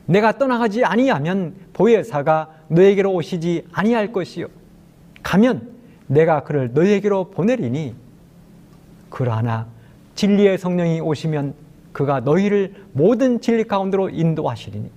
내가 0.05 0.37
떠나가지 0.37 0.85
아니하면 0.85 1.53
보혜사가 1.73 2.49
너에게로 2.69 3.13
오시지 3.13 3.67
아니할 3.73 4.13
것이요 4.13 4.47
가면 5.21 5.76
내가 6.07 6.43
그를 6.43 6.71
너에게로 6.73 7.31
보내리니 7.31 7.95
그러나 9.09 9.67
진리의 10.15 10.57
성령이 10.57 11.01
오시면 11.01 11.53
그가 11.91 12.21
너희를 12.21 12.73
모든 12.93 13.41
진리 13.41 13.63
가운데로 13.63 14.09
인도하시리니 14.09 14.89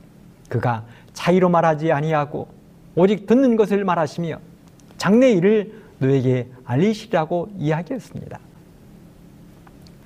그가 0.48 0.84
차이로 1.12 1.48
말하지 1.48 1.92
아니하고 1.92 2.48
오직 2.94 3.26
듣는 3.26 3.56
것을 3.56 3.84
말하시며 3.84 4.38
장래 4.98 5.30
일을 5.30 5.80
너에게 5.98 6.48
알리시라고 6.64 7.50
이야기했습니다. 7.58 8.38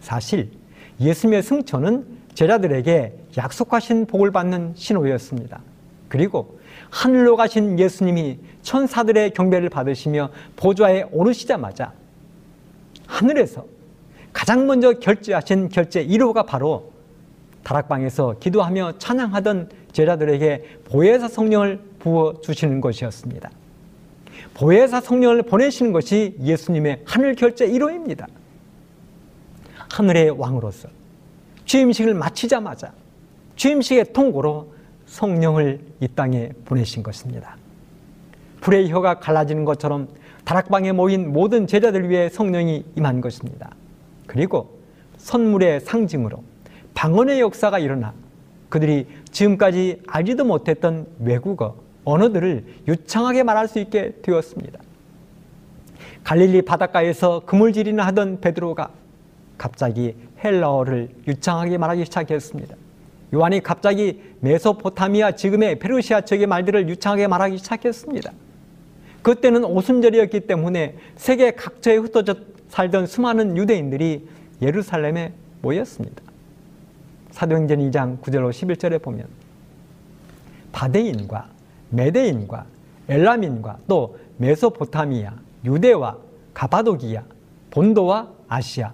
사실 0.00 0.50
예수님의 1.00 1.42
승천은 1.42 2.06
제자들에게 2.34 3.18
약속하신 3.36 4.06
복을 4.06 4.30
받는 4.30 4.72
신호였습니다. 4.76 5.60
그리고 6.08 6.58
하늘로 6.94 7.34
가신 7.34 7.76
예수님이 7.76 8.38
천사들의 8.62 9.32
경배를 9.32 9.68
받으시며 9.68 10.30
보좌에 10.54 11.04
오르시자마자 11.10 11.92
하늘에서 13.04 13.66
가장 14.32 14.68
먼저 14.68 14.92
결제하신 14.92 15.70
결제 15.70 16.06
1호가 16.06 16.46
바로 16.46 16.92
다락방에서 17.64 18.36
기도하며 18.38 18.98
찬양하던 18.98 19.70
제자들에게 19.90 20.78
보혜사 20.84 21.26
성령을 21.26 21.80
부어 21.98 22.40
주시는 22.40 22.80
것이었습니다. 22.80 23.50
보혜사 24.54 25.00
성령을 25.00 25.42
보내시는 25.42 25.92
것이 25.92 26.36
예수님의 26.40 27.02
하늘 27.04 27.34
결제 27.34 27.66
1호입니다. 27.66 28.26
하늘의 29.90 30.30
왕으로서 30.30 30.88
취임식을 31.66 32.14
마치자마자 32.14 32.92
취임식의 33.56 34.12
통고로 34.12 34.73
성령을 35.06 35.80
이 36.00 36.08
땅에 36.08 36.50
보내신 36.64 37.02
것입니다. 37.02 37.56
불의 38.60 38.90
혀가 38.90 39.20
갈라지는 39.20 39.64
것처럼 39.64 40.08
다락방에 40.44 40.92
모인 40.92 41.32
모든 41.32 41.66
제자들 41.66 42.08
위해 42.08 42.28
성령이 42.28 42.84
임한 42.96 43.20
것입니다. 43.20 43.70
그리고 44.26 44.78
선물의 45.18 45.80
상징으로 45.80 46.42
방언의 46.94 47.40
역사가 47.40 47.78
일어나 47.78 48.14
그들이 48.68 49.06
지금까지 49.30 50.02
알지도 50.06 50.44
못했던 50.44 51.06
외국어, 51.20 51.76
언어들을 52.04 52.64
유창하게 52.88 53.42
말할 53.42 53.68
수 53.68 53.78
있게 53.78 54.14
되었습니다. 54.22 54.80
갈릴리 56.24 56.62
바닷가에서 56.62 57.42
그물질이나 57.46 58.04
하던 58.06 58.40
베드로가 58.40 58.90
갑자기 59.58 60.16
헬라어를 60.42 61.10
유창하게 61.26 61.78
말하기 61.78 62.04
시작했습니다. 62.06 62.74
요한이 63.34 63.62
갑자기 63.62 64.22
메소포타미아 64.40 65.32
지금의 65.32 65.80
페르시아 65.80 66.20
쪽의 66.20 66.46
말들을 66.46 66.88
유창하게 66.88 67.26
말하기 67.26 67.58
시작했습니다. 67.58 68.30
그때는 69.22 69.64
오순절이었기 69.64 70.40
때문에 70.40 70.96
세계 71.16 71.50
각처에 71.50 71.96
흩어져 71.96 72.36
살던 72.68 73.06
수많은 73.06 73.56
유대인들이 73.56 74.28
예루살렘에 74.62 75.32
모였습니다. 75.62 76.22
사도행전 77.32 77.78
2장 77.90 78.20
9절로 78.20 78.50
11절에 78.50 79.02
보면 79.02 79.26
바데인과 80.70 81.48
메데인과 81.90 82.66
엘라민과 83.08 83.78
또 83.88 84.16
메소포타미아, 84.36 85.32
유대와 85.64 86.18
가바도기아, 86.52 87.22
본도와 87.70 88.28
아시아, 88.46 88.92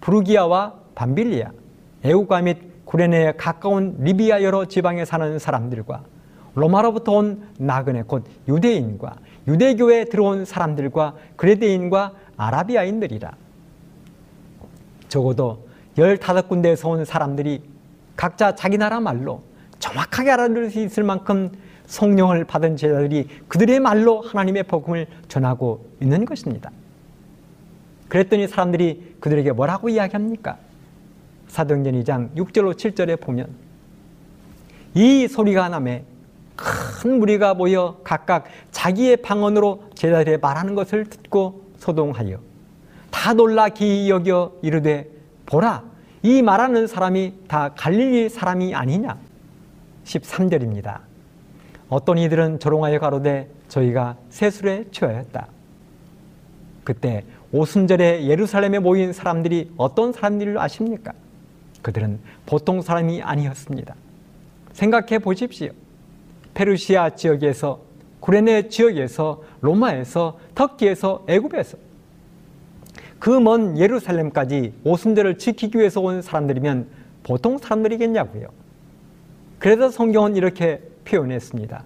부르기아와 0.00 0.74
밤빌리아, 0.94 1.50
에우가 2.04 2.42
및 2.42 2.69
구레네에 2.90 3.34
가까운 3.36 3.94
리비아 4.00 4.42
여러 4.42 4.64
지방에 4.64 5.04
사는 5.04 5.38
사람들과 5.38 6.02
로마로부터 6.56 7.12
온 7.12 7.46
나그네 7.56 8.02
곧 8.02 8.24
유대인과 8.48 9.14
유대교에 9.46 10.06
들어온 10.06 10.44
사람들과 10.44 11.14
그레데인과 11.36 12.12
아라비아인들이라. 12.36 13.30
적어도 15.08 15.68
15군데에서 15.96 16.88
온 16.88 17.04
사람들이 17.04 17.62
각자 18.16 18.56
자기 18.56 18.76
나라 18.76 18.98
말로 18.98 19.42
정확하게 19.78 20.32
알아들을 20.32 20.70
수 20.70 20.80
있을 20.80 21.04
만큼 21.04 21.52
성령을 21.86 22.44
받은 22.44 22.76
제자들이 22.76 23.28
그들의 23.46 23.78
말로 23.78 24.20
하나님의 24.20 24.64
복음을 24.64 25.06
전하고 25.28 25.86
있는 26.00 26.24
것입니다. 26.24 26.72
그랬더니 28.08 28.48
사람들이 28.48 29.14
그들에게 29.20 29.52
뭐라고 29.52 29.88
이야기합니까? 29.88 30.58
사도행전 31.50 31.94
2장 32.02 32.34
6절로 32.36 32.74
7절에 32.74 33.20
보면 33.20 33.48
이 34.94 35.28
소리가 35.28 35.68
남에 35.68 36.04
큰 36.56 37.18
무리가 37.18 37.54
모여 37.54 37.98
각각 38.04 38.44
자기의 38.70 39.18
방언으로 39.18 39.84
제자들의 39.94 40.38
말하는 40.38 40.74
것을 40.74 41.06
듣고 41.06 41.70
소동하여 41.78 42.38
다 43.10 43.32
놀라 43.34 43.68
기이 43.68 44.08
여겨 44.10 44.58
이르되 44.62 45.08
보라 45.46 45.82
이 46.22 46.42
말하는 46.42 46.86
사람이 46.86 47.34
다 47.48 47.72
갈릴리 47.76 48.28
사람이 48.28 48.74
아니냐 48.74 49.18
13절입니다. 50.04 51.00
어떤 51.88 52.18
이들은 52.18 52.60
조롱하여 52.60 53.00
가로되 53.00 53.50
저희가 53.68 54.16
세술에 54.28 54.84
취하였다. 54.92 55.48
그때 56.84 57.24
오순절에 57.52 58.26
예루살렘에 58.26 58.78
모인 58.78 59.12
사람들이 59.12 59.72
어떤 59.76 60.12
사람들을 60.12 60.58
아십니까? 60.58 61.12
그들은 61.82 62.20
보통 62.46 62.82
사람이 62.82 63.22
아니었습니다. 63.22 63.94
생각해 64.72 65.18
보십시오. 65.18 65.70
페르시아 66.54 67.10
지역에서 67.10 67.80
구레네 68.20 68.68
지역에서 68.68 69.42
로마에서 69.60 70.38
터키에서 70.54 71.24
애굽에서 71.28 71.78
그 73.18 73.38
먼 73.38 73.78
예루살렘까지 73.78 74.72
오순절을 74.84 75.38
지키기 75.38 75.78
위해서 75.78 76.00
온 76.00 76.22
사람들이면 76.22 76.88
보통 77.22 77.58
사람들이겠냐고요. 77.58 78.48
그래서 79.58 79.90
성경은 79.90 80.36
이렇게 80.36 80.80
표현했습니다. 81.04 81.84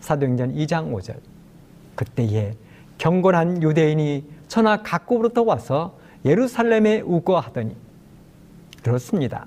사도행전 0.00 0.54
2장 0.54 0.92
5절. 0.92 1.16
그때에 1.94 2.52
경건한 2.98 3.62
유대인이 3.62 4.24
천하 4.48 4.82
각국으로부터 4.82 5.42
와서 5.42 5.96
예루살렘에 6.24 7.00
우거하더니 7.00 7.74
그렇습니다. 8.84 9.46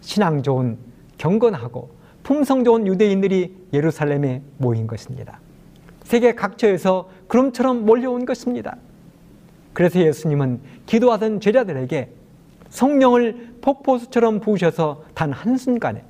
신앙 0.00 0.42
좋은 0.42 0.76
경건하고 1.16 1.90
품성 2.24 2.64
좋은 2.64 2.88
유대인들이 2.88 3.54
예루살렘에 3.72 4.42
모인 4.58 4.88
것입니다. 4.88 5.38
세계 6.02 6.34
각처에서 6.34 7.08
그럼처럼 7.28 7.86
몰려온 7.86 8.26
것입니다. 8.26 8.76
그래서 9.72 10.00
예수님은 10.00 10.60
기도하던 10.86 11.40
제자들에게 11.40 12.10
성령을 12.70 13.54
폭포수처럼 13.60 14.40
부으셔서 14.40 15.04
단 15.14 15.32
한순간에 15.32 16.04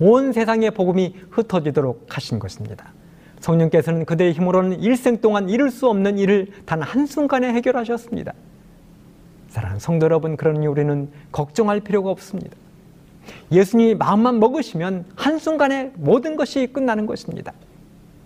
온 0.00 0.32
세상의 0.32 0.72
복음이 0.72 1.14
흩어지도록 1.30 2.06
하신 2.08 2.40
것입니다. 2.40 2.92
성령께서는 3.38 4.04
그들의 4.04 4.32
힘으로는 4.32 4.80
일생 4.80 5.20
동안 5.20 5.48
이룰 5.48 5.70
수 5.70 5.88
없는 5.88 6.18
일을 6.18 6.48
단 6.66 6.82
한순간에 6.82 7.52
해결하셨습니다. 7.52 8.32
사랑하는 9.52 9.80
성도 9.80 10.04
여러분, 10.04 10.38
그러니 10.38 10.66
우리는 10.66 11.10
걱정할 11.30 11.80
필요가 11.80 12.10
없습니다. 12.10 12.56
예수님이 13.52 13.94
마음만 13.94 14.40
먹으시면 14.40 15.04
한순간에 15.14 15.92
모든 15.96 16.36
것이 16.36 16.66
끝나는 16.68 17.04
것입니다. 17.04 17.52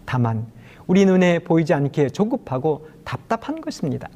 다만 0.04 0.46
우리 0.86 1.04
눈에 1.04 1.40
보이지 1.40 1.74
않게 1.74 2.10
조급하고 2.10 2.88
답답한 3.04 3.60
것입니다. 3.60 4.08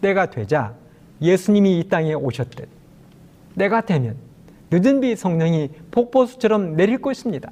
때가 0.00 0.30
되자 0.30 0.74
예수님이 1.20 1.80
이 1.80 1.88
땅에 1.88 2.14
오셨듯 2.14 2.66
때가 3.58 3.82
되면 3.82 4.16
늦은 4.70 5.00
비 5.00 5.16
성령이 5.16 5.68
폭포수처럼 5.90 6.76
내릴 6.76 6.98
것입니다. 7.02 7.50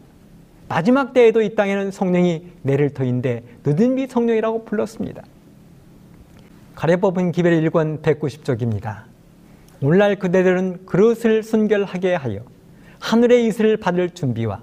마지막 0.68 1.12
때에도 1.12 1.42
이 1.42 1.54
땅에는 1.54 1.90
성령이 1.90 2.46
내릴 2.62 2.94
터인데 2.94 3.42
늦은 3.66 3.96
비 3.96 4.06
성령이라고 4.06 4.64
불렀습니다. 4.64 5.22
가래법은 6.74 7.30
기별 7.30 7.52
1권 7.52 8.02
190쪽입니다. 8.02 9.04
오늘날 9.80 10.16
그대들은 10.16 10.86
그릇을 10.86 11.42
순결하게 11.42 12.14
하여 12.14 12.40
하늘의 12.98 13.46
이슬을 13.46 13.76
받을 13.76 14.10
준비와 14.10 14.60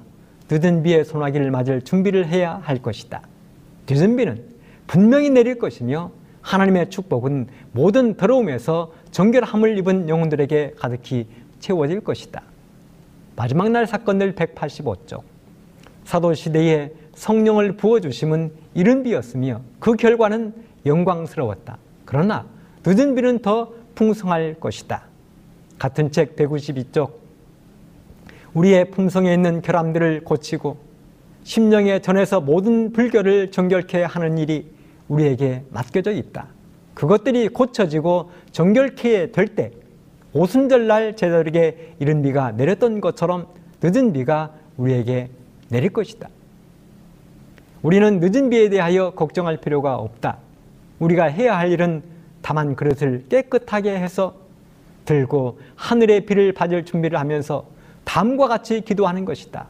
늦은 0.50 0.84
비의 0.84 1.06
소나기를 1.06 1.52
맞을 1.52 1.82
준비를 1.82 2.28
해야 2.28 2.60
할 2.64 2.82
것이다. 2.82 3.22
늦은 3.90 4.18
비는 4.18 4.44
분명히 4.88 5.30
내릴 5.30 5.58
것이며 5.58 6.12
하나님의 6.42 6.90
축복은 6.90 7.48
모든 7.72 8.16
더러움에서 8.16 8.92
정결함을 9.12 9.78
입은 9.78 10.10
영혼들에게 10.10 10.74
가득히 10.78 11.28
채워질 11.60 12.02
것이다. 12.02 12.42
마지막 13.38 13.70
날 13.70 13.88
사건들 13.88 14.36
185쪽. 14.36 15.22
사도 16.04 16.34
시대에 16.34 16.92
성령을 17.14 17.78
부어 17.78 18.02
주심은 18.02 18.52
이른 18.74 19.04
비였으며 19.04 19.62
그 19.80 19.96
결과는 19.96 20.54
영광스러웠다. 20.86 21.78
그러나 22.12 22.46
늦은 22.86 23.16
비는 23.16 23.40
더 23.40 23.72
풍성할 23.96 24.56
것이다. 24.60 25.04
같은 25.80 26.12
책 26.12 26.36
192쪽. 26.36 27.14
우리의 28.54 28.92
품성에 28.92 29.34
있는 29.34 29.62
결함들을 29.62 30.26
고치고 30.26 30.76
심령에 31.46 32.00
전해서 32.00 32.42
모든 32.42 32.92
불교를 32.92 33.52
정결케 33.52 34.04
하는 34.04 34.38
일이 34.38 34.70
우리에게 35.08 35.64
맡겨져 35.70 36.12
있다. 36.12 36.48
그것들이 36.96 37.48
고쳐지고 37.48 38.32
정결케 38.52 39.32
될 39.32 39.56
때 39.56 39.72
오순절 40.34 40.88
날 40.88 41.16
제자들에게 41.16 41.96
이른 42.00 42.22
비가 42.22 42.52
내렸던 42.52 43.00
것처럼 43.00 43.48
늦은 43.82 44.12
비가 44.12 44.52
우리에게 44.76 45.30
내릴 45.70 45.92
것이다. 45.94 46.28
우리는 47.82 48.20
늦은 48.20 48.50
비에 48.50 48.68
대하여 48.68 49.12
걱정할 49.12 49.56
필요가 49.56 49.96
없다. 49.96 50.40
우리가 51.02 51.26
해야 51.26 51.58
할 51.58 51.72
일은 51.72 52.04
다만 52.42 52.76
그릇을 52.76 53.26
깨끗하게 53.28 53.98
해서 54.00 54.36
들고 55.06 55.60
하늘의 55.76 56.26
비를 56.26 56.54
받을 56.54 56.86
준비를 56.86 57.20
하면서 57.20 57.66
다음과 58.06 58.48
같이 58.48 58.82
기도하는 58.82 59.26
것이다. 59.26 59.68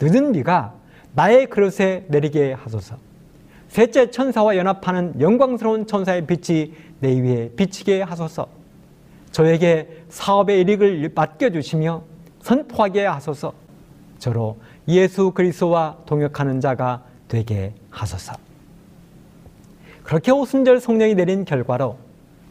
늦은 0.00 0.32
비가 0.32 0.74
나의 1.14 1.46
그릇에 1.46 2.04
내리게 2.08 2.52
하소서. 2.52 2.96
셋째 3.68 4.10
천사와 4.10 4.56
연합하는 4.56 5.20
영광스러운 5.20 5.86
천사의 5.86 6.26
빛이 6.26 6.72
내 7.00 7.20
위에 7.20 7.50
비치게 7.56 8.02
하소서. 8.02 8.46
저에게 9.32 10.04
사업의 10.08 10.62
이익을 10.62 11.10
맡겨주시며 11.14 12.02
선포하게 12.40 13.06
하소서 13.06 13.52
저로 14.20 14.58
예수 14.86 15.32
그리스도와 15.32 15.96
동역하는 16.06 16.60
자가 16.60 17.02
되게 17.26 17.72
하소서. 17.90 18.34
그렇게 20.04 20.30
오순절 20.30 20.80
성령이 20.80 21.14
내린 21.14 21.44
결과로 21.44 21.98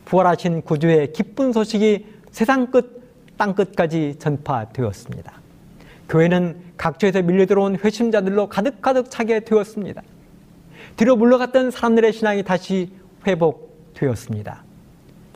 부활하신 0.05 0.63
구주의 0.63 1.13
기쁜 1.13 1.53
소식이 1.53 2.05
세상 2.31 2.71
끝, 2.71 3.03
땅 3.37 3.53
끝까지 3.53 4.15
전파되었습니다. 4.19 5.31
교회는 6.09 6.57
각처에서 6.77 7.21
밀려 7.21 7.45
들어온 7.45 7.77
회심자들로 7.77 8.49
가득가득 8.49 9.09
차게 9.09 9.41
되었습니다. 9.41 10.01
뒤로 10.97 11.15
물러갔던 11.15 11.71
사람들의 11.71 12.11
신앙이 12.11 12.43
다시 12.43 12.91
회복되었습니다. 13.25 14.63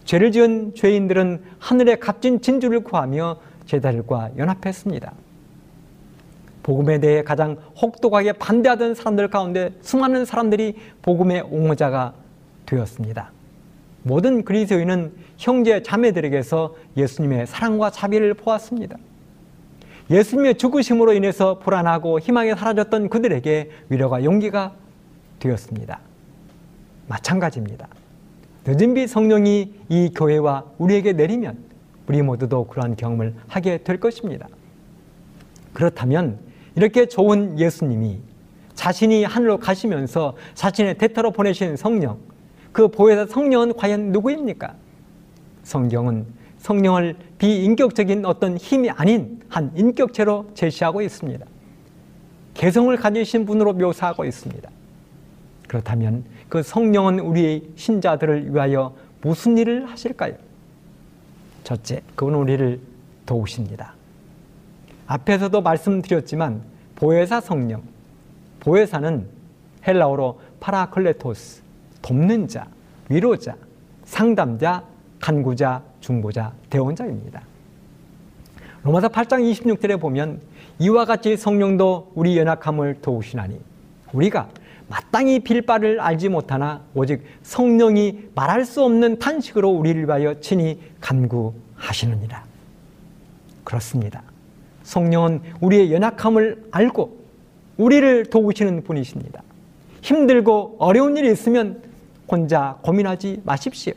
죄를 0.03 0.31
지은 0.31 0.73
죄인들은 0.75 1.43
하늘의 1.59 1.99
값진 1.99 2.41
진주를 2.41 2.81
구하며 2.81 3.37
제자들과 3.65 4.31
연합했습니다. 4.37 5.13
복음에 6.67 6.99
대해 6.99 7.23
가장 7.23 7.55
혹독하게 7.81 8.33
반대하던 8.33 8.93
사람들 8.93 9.29
가운데 9.29 9.71
수많은 9.79 10.25
사람들이 10.25 10.75
복음의 11.01 11.43
옹호자가 11.49 12.13
되었습니다. 12.65 13.31
모든 14.03 14.43
그리스도인은 14.43 15.13
형제 15.37 15.81
자매들에게서 15.81 16.75
예수님의 16.97 17.47
사랑과 17.47 17.89
자비를 17.89 18.33
보았습니다. 18.33 18.97
예수님의 20.09 20.57
죽으심으로 20.57 21.13
인해서 21.13 21.57
불안하고 21.59 22.19
희망이 22.19 22.53
사라졌던 22.53 23.07
그들에게 23.07 23.71
위로가 23.87 24.25
용기가 24.25 24.73
되었습니다. 25.39 26.01
마찬가지입니다. 27.07 27.87
늦은 28.65 28.93
비 28.93 29.07
성령이 29.07 29.73
이 29.87 30.11
교회와 30.13 30.65
우리에게 30.79 31.13
내리면 31.13 31.59
우리 32.09 32.21
모두도 32.21 32.65
그러한 32.65 32.97
경험을 32.97 33.35
하게 33.47 33.77
될 33.77 34.01
것입니다. 34.01 34.49
그렇다면 35.71 36.46
이렇게 36.77 37.07
좋은 37.07 37.57
예수님이 37.57 38.19
자신이 38.75 39.23
하늘로 39.23 39.57
가시면서 39.57 40.35
자신의 40.53 40.99
대타로 40.99 41.31
보내신 41.31 41.75
성령, 41.75 42.19
그 42.71 42.87
보혜사 42.87 43.25
성령은 43.25 43.75
과연 43.75 44.11
누구입니까? 44.11 44.75
성경은 45.63 46.27
성령을 46.59 47.15
비인격적인 47.39 48.25
어떤 48.25 48.57
힘이 48.57 48.91
아닌 48.91 49.41
한 49.49 49.71
인격체로 49.75 50.51
제시하고 50.53 51.01
있습니다. 51.01 51.43
개성을 52.53 52.95
가지신 52.95 53.47
분으로 53.47 53.73
묘사하고 53.73 54.23
있습니다. 54.25 54.69
그렇다면 55.67 56.25
그 56.47 56.61
성령은 56.61 57.19
우리의 57.19 57.63
신자들을 57.75 58.53
위하여 58.53 58.95
무슨 59.21 59.57
일을 59.57 59.87
하실까요? 59.89 60.35
첫째, 61.63 62.03
그분 62.13 62.35
우리를 62.35 62.79
도우십니다. 63.25 63.96
앞에서도 65.07 65.61
말씀드렸지만 65.61 66.61
보혜사 66.95 67.41
성령, 67.41 67.81
보혜사는 68.59 69.27
헬라어로 69.87 70.39
파라클레토스, 70.59 71.61
돕는 72.01 72.47
자, 72.47 72.67
위로자, 73.09 73.55
상담자, 74.03 74.83
간구자, 75.19 75.81
중보자, 76.01 76.53
대원자입니다. 76.69 77.41
로마서 78.83 79.09
8장 79.09 79.49
26절에 79.51 79.99
보면 79.99 80.41
이와 80.79 81.05
같이 81.05 81.35
성령도 81.35 82.11
우리 82.15 82.37
연약함을 82.37 83.01
도우시나니 83.01 83.59
우리가 84.13 84.49
마땅히 84.89 85.39
빌 85.39 85.63
바를 85.63 85.99
알지 85.99 86.29
못하나 86.29 86.81
오직 86.93 87.23
성령이 87.43 88.29
말할 88.35 88.63
수 88.63 88.83
없는 88.83 89.19
탄식으로 89.19 89.69
우리를 89.69 90.05
위하여 90.05 90.39
친히 90.39 90.79
간구하시느니라. 91.01 92.45
그렇습니다. 93.65 94.23
성령은 94.87 95.41
우리의 95.59 95.91
연약함을 95.91 96.69
알고 96.71 97.17
우리를 97.75 98.27
도우시는 98.27 98.83
분이십니다. 98.85 99.43
힘들고 100.01 100.77
어려운 100.79 101.17
일이 101.17 101.29
있으면 101.29 101.83
혼자 102.29 102.77
고민하지 102.81 103.41
마십시오. 103.43 103.93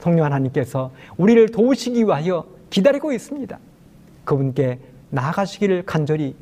성령 0.00 0.24
하나님께서 0.24 0.90
우리를 1.18 1.50
도우시기 1.50 2.04
위하여 2.04 2.46
기다리고 2.70 3.12
있습니다. 3.12 3.58
그분께 4.24 4.78
나아가시기를 5.10 5.84
간절히 5.84 6.34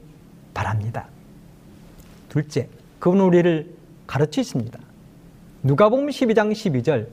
바랍니다. 0.54 1.08
둘째, 2.28 2.68
그분 3.00 3.20
우리를 3.20 3.68
가르치십니다. 4.06 4.78
누가복음 5.64 6.06
12장 6.06 6.52
12절 6.52 7.08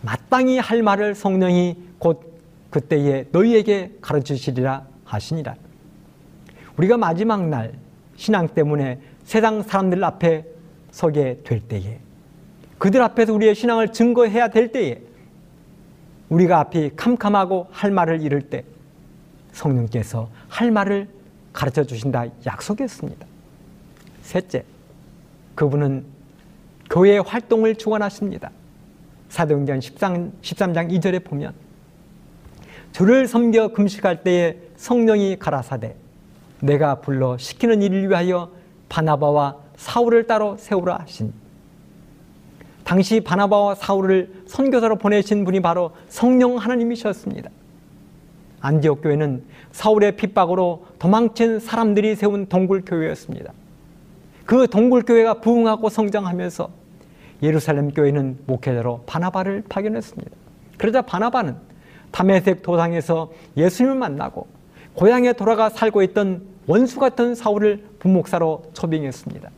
마땅히 0.00 0.58
할 0.58 0.82
말을 0.82 1.14
성령이 1.14 1.76
곧 1.98 2.32
그때에 2.70 3.26
너희에게 3.30 3.98
가르치시리라 4.00 4.91
하시니라. 5.14 5.54
우리가 6.76 6.96
마지막 6.96 7.48
날 7.48 7.72
신앙 8.16 8.48
때문에 8.48 9.00
세상 9.24 9.62
사람들 9.62 10.02
앞에 10.04 10.44
서게 10.90 11.40
될 11.44 11.60
때에 11.60 12.00
그들 12.78 13.00
앞에서 13.02 13.32
우리의 13.32 13.54
신앙을 13.54 13.92
증거해야 13.92 14.48
될 14.48 14.72
때에 14.72 15.00
우리가 16.28 16.60
앞이 16.60 16.92
캄캄하고 16.96 17.68
할 17.70 17.90
말을 17.90 18.22
잃을 18.22 18.42
때 18.42 18.64
성령께서 19.52 20.28
할 20.48 20.70
말을 20.70 21.08
가르쳐 21.52 21.84
주신다 21.84 22.24
약속했습니다. 22.46 23.26
셋째, 24.22 24.64
그분은 25.54 26.04
교회 26.88 27.18
활동을 27.18 27.74
주관하십니다. 27.76 28.50
사도행전 29.28 29.80
13, 29.80 30.32
13장 30.42 30.90
2절에 30.92 31.24
보면 31.24 31.54
주를 32.92 33.26
섬겨 33.26 33.68
금식할 33.68 34.22
때에 34.22 34.56
성령이 34.76 35.38
가라사대 35.38 35.96
내가 36.60 36.96
불러 37.00 37.36
시키는 37.38 37.82
일을 37.82 38.08
위하여 38.08 38.50
바나바와 38.88 39.56
사울을 39.76 40.26
따로 40.26 40.56
세우라 40.58 40.98
하신 41.00 41.32
당시 42.84 43.20
바나바와 43.20 43.74
사울을 43.74 44.44
선교사로 44.46 44.96
보내신 44.96 45.44
분이 45.44 45.60
바로 45.60 45.92
성령 46.08 46.56
하나님이셨습니다. 46.58 47.50
안디옥 48.60 49.02
교회는 49.02 49.42
사울의 49.72 50.16
핍박으로 50.16 50.86
도망친 50.98 51.58
사람들이 51.58 52.14
세운 52.16 52.46
동굴 52.46 52.82
교회였습니다. 52.84 53.52
그 54.44 54.66
동굴 54.68 55.02
교회가 55.02 55.34
부흥하고 55.34 55.88
성장하면서 55.88 56.68
예루살렘 57.42 57.90
교회는 57.90 58.38
목회자로 58.46 59.04
바나바를 59.06 59.64
파견했습니다. 59.68 60.30
그러자 60.78 61.02
바나바는 61.02 61.71
담에색 62.12 62.62
도상에서 62.62 63.32
예수님을 63.56 63.96
만나고 63.96 64.46
고향에 64.94 65.32
돌아가 65.32 65.68
살고 65.68 66.02
있던 66.02 66.42
원수 66.66 67.00
같은 67.00 67.34
사울을 67.34 67.84
부목사로 67.98 68.70
초빙했습니다. 68.74 69.50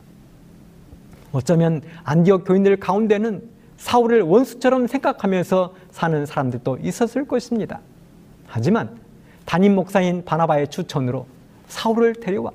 어쩌면 1.33 1.81
안디옥 2.03 2.45
교인들 2.45 2.77
가운데는 2.77 3.43
사울을 3.77 4.21
원수처럼 4.21 4.87
생각하면서 4.87 5.73
사는 5.91 6.25
사람들도 6.25 6.79
있었을 6.81 7.27
것입니다. 7.27 7.81
하지만 8.47 8.97
담임 9.45 9.75
목사인 9.75 10.23
바나바의 10.23 10.69
추천으로 10.69 11.27
사울을 11.67 12.15
데려와 12.15 12.51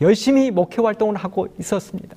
열심히 0.00 0.50
목회 0.50 0.80
활동을 0.80 1.16
하고 1.16 1.48
있었습니다. 1.58 2.16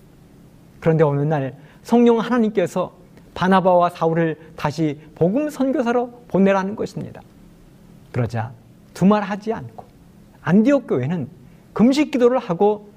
그런데 0.79 1.03
어느 1.03 1.21
날 1.21 1.55
성령 1.83 2.19
하나님께서 2.19 2.93
바나바와 3.37 3.91
사울을 3.91 4.35
다시 4.55 4.99
복음 5.13 5.51
선교사로 5.51 6.23
보내라는 6.27 6.75
것입니다. 6.75 7.21
그러자 8.11 8.51
두말하지 8.95 9.53
않고 9.53 9.85
안디옥 10.41 10.87
교회는 10.87 11.27
금식 11.73 12.09
기도를 12.09 12.39
하고 12.39 12.89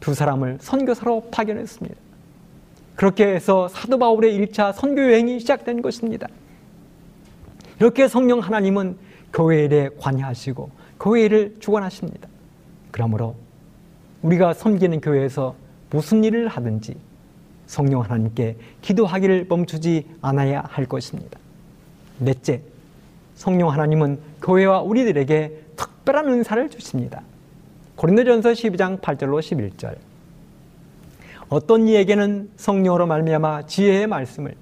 두 0.00 0.12
사람을 0.12 0.58
선교사로 0.60 1.30
파견했습니다. 1.30 1.96
그렇게 2.94 3.26
해서 3.26 3.68
사도 3.68 3.98
바울의 3.98 4.38
1차 4.38 4.74
선교 4.74 5.00
여행이 5.00 5.40
시작된 5.40 5.80
것입니다. 5.80 6.28
이렇게 7.80 8.06
성령 8.06 8.40
하나님은 8.40 8.98
교회 9.32 9.64
일에 9.64 9.88
관여하시고 9.98 10.70
교회 11.00 11.22
일을 11.22 11.56
주관하십니다. 11.58 12.28
그러므로 12.90 13.34
우리가 14.20 14.52
섬기는 14.52 15.00
교회에서 15.00 15.54
무슨 15.88 16.22
일을 16.22 16.48
하든지 16.48 16.96
성령 17.66 18.02
하나님께 18.02 18.56
기도하기를 18.82 19.46
멈추지 19.48 20.06
않아야 20.20 20.62
할 20.66 20.86
것입니다. 20.86 21.38
넷째, 22.18 22.62
성령 23.34 23.70
하나님은 23.70 24.18
교회와 24.42 24.82
우리들에게 24.82 25.62
특별한 25.76 26.28
은사를 26.28 26.68
주십니다. 26.70 27.22
고린도전서 27.96 28.50
12장 28.50 29.00
8절로 29.00 29.40
11절. 29.40 29.96
어떤 31.48 31.88
이에게는 31.88 32.50
성령으로 32.56 33.06
말미암아 33.06 33.66
지혜의 33.66 34.06
말씀을 34.06 34.54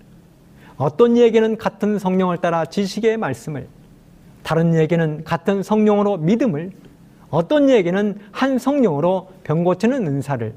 어떤 0.77 1.17
이에게는 1.17 1.59
같은 1.59 1.99
성령을 1.99 2.39
따라 2.39 2.65
지식의 2.65 3.17
말씀을 3.17 3.69
다른 4.43 4.75
이에게는 4.75 5.25
같은 5.25 5.63
성령으로 5.63 6.17
믿음을 6.19 6.73
어떤 7.31 7.69
이에게는 7.69 8.19
한 8.31 8.59
성령으로 8.59 9.31
병 9.45 9.65
고치는 9.65 10.07
은사를 10.07 10.53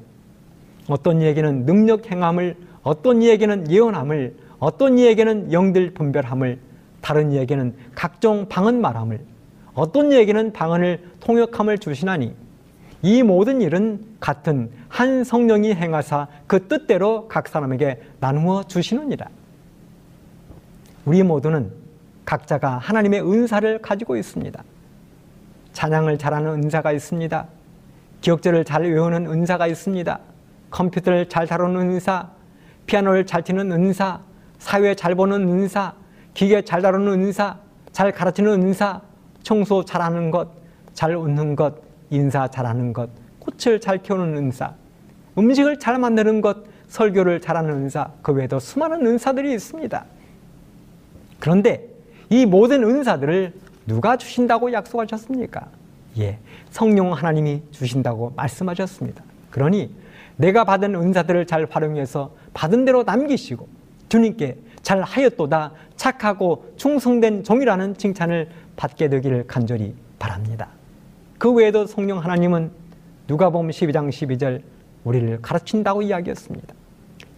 어떤 0.88 1.20
이에게는 1.20 1.66
능력 1.66 2.10
행함을 2.10 2.56
어떤 2.82 3.22
이에게는 3.22 3.70
예언함을 3.70 4.36
어떤 4.58 4.98
이에게는 4.98 5.52
영들 5.52 5.94
분별함을 5.94 6.58
다른 7.00 7.32
이에게는 7.32 7.74
각종 7.94 8.48
방언 8.48 8.80
말함을 8.80 9.20
어떤 9.74 10.12
이에게는 10.12 10.52
방언을 10.52 11.00
통역함을 11.20 11.78
주시나니 11.78 12.34
이 13.02 13.22
모든 13.22 13.60
일은 13.60 14.04
같은 14.20 14.70
한 14.88 15.22
성령이 15.22 15.74
행하사 15.74 16.28
그 16.46 16.66
뜻대로 16.66 17.28
각 17.28 17.48
사람에게 17.48 18.00
나누어 18.20 18.62
주시느니라. 18.64 19.28
우리 21.04 21.22
모두는 21.22 21.70
각자가 22.24 22.78
하나님의 22.78 23.22
은사를 23.22 23.78
가지고 23.80 24.16
있습니다. 24.16 24.64
찬양을 25.72 26.18
잘하는 26.18 26.50
은사가 26.54 26.92
있습니다. 26.92 27.46
기억절을 28.22 28.64
잘 28.64 28.82
외우는 28.82 29.26
은사가 29.30 29.66
있습니다. 29.66 30.18
컴퓨터를 30.76 31.26
잘 31.30 31.46
다루는 31.46 31.80
은사, 31.80 32.28
피아노를 32.84 33.24
잘 33.24 33.42
치는 33.42 33.72
은사, 33.72 34.20
사회 34.58 34.94
잘 34.94 35.14
보는 35.14 35.48
은사, 35.48 35.94
기계 36.34 36.60
잘 36.60 36.82
다루는 36.82 37.12
은사, 37.14 37.56
잘 37.92 38.12
가르치는 38.12 38.62
은사, 38.62 39.00
청소 39.42 39.86
잘하는 39.86 40.30
것, 40.30 40.50
잘 40.92 41.16
웃는 41.16 41.56
것, 41.56 41.76
인사 42.10 42.46
잘하는 42.48 42.92
것, 42.92 43.08
꽃을 43.38 43.80
잘 43.80 44.02
키우는 44.02 44.36
은사, 44.36 44.74
음식을 45.38 45.78
잘 45.78 45.98
만드는 45.98 46.42
것, 46.42 46.58
설교를 46.88 47.40
잘하는 47.40 47.70
은사, 47.70 48.10
그 48.20 48.32
외에도 48.32 48.60
수많은 48.60 49.06
은사들이 49.06 49.54
있습니다. 49.54 50.04
그런데 51.40 51.88
이 52.28 52.44
모든 52.44 52.84
은사들을 52.84 53.54
누가 53.86 54.18
주신다고 54.18 54.72
약속하셨습니까? 54.72 55.68
예, 56.18 56.38
성령 56.68 57.14
하나님이 57.14 57.62
주신다고 57.70 58.34
말씀하셨습니다. 58.36 59.22
그러니 59.50 59.90
내가 60.36 60.64
받은 60.64 60.94
은사들을 60.94 61.46
잘 61.46 61.66
활용해서 61.68 62.30
받은 62.54 62.84
대로 62.84 63.02
남기시고 63.02 63.66
주님께 64.08 64.56
잘 64.82 65.02
하였도다 65.02 65.72
착하고 65.96 66.72
충성된 66.76 67.42
종이라는 67.42 67.96
칭찬을 67.96 68.48
받게 68.76 69.08
되기를 69.08 69.46
간절히 69.46 69.94
바랍니다. 70.18 70.68
그 71.38 71.52
외에도 71.52 71.86
성령 71.86 72.18
하나님은 72.18 72.70
누가복음 73.28 73.68
12장 73.70 74.08
12절 74.08 74.62
우리를 75.04 75.40
가르친다고 75.42 76.02
이야기했습니다. 76.02 76.74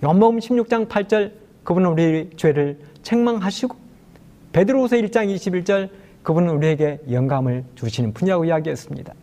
연복음 0.02 0.38
16장 0.38 0.88
8절 0.88 1.32
그분은 1.64 1.90
우리 1.90 2.30
죄를 2.37 2.78
책망하시고 3.02 3.76
베드로후서 4.52 4.96
1장 4.96 5.34
21절 5.34 5.90
그분은 6.22 6.50
우리에게 6.50 7.00
영감을 7.11 7.64
주시는 7.74 8.12
분이라고 8.12 8.44
이야기했습니다. 8.44 9.14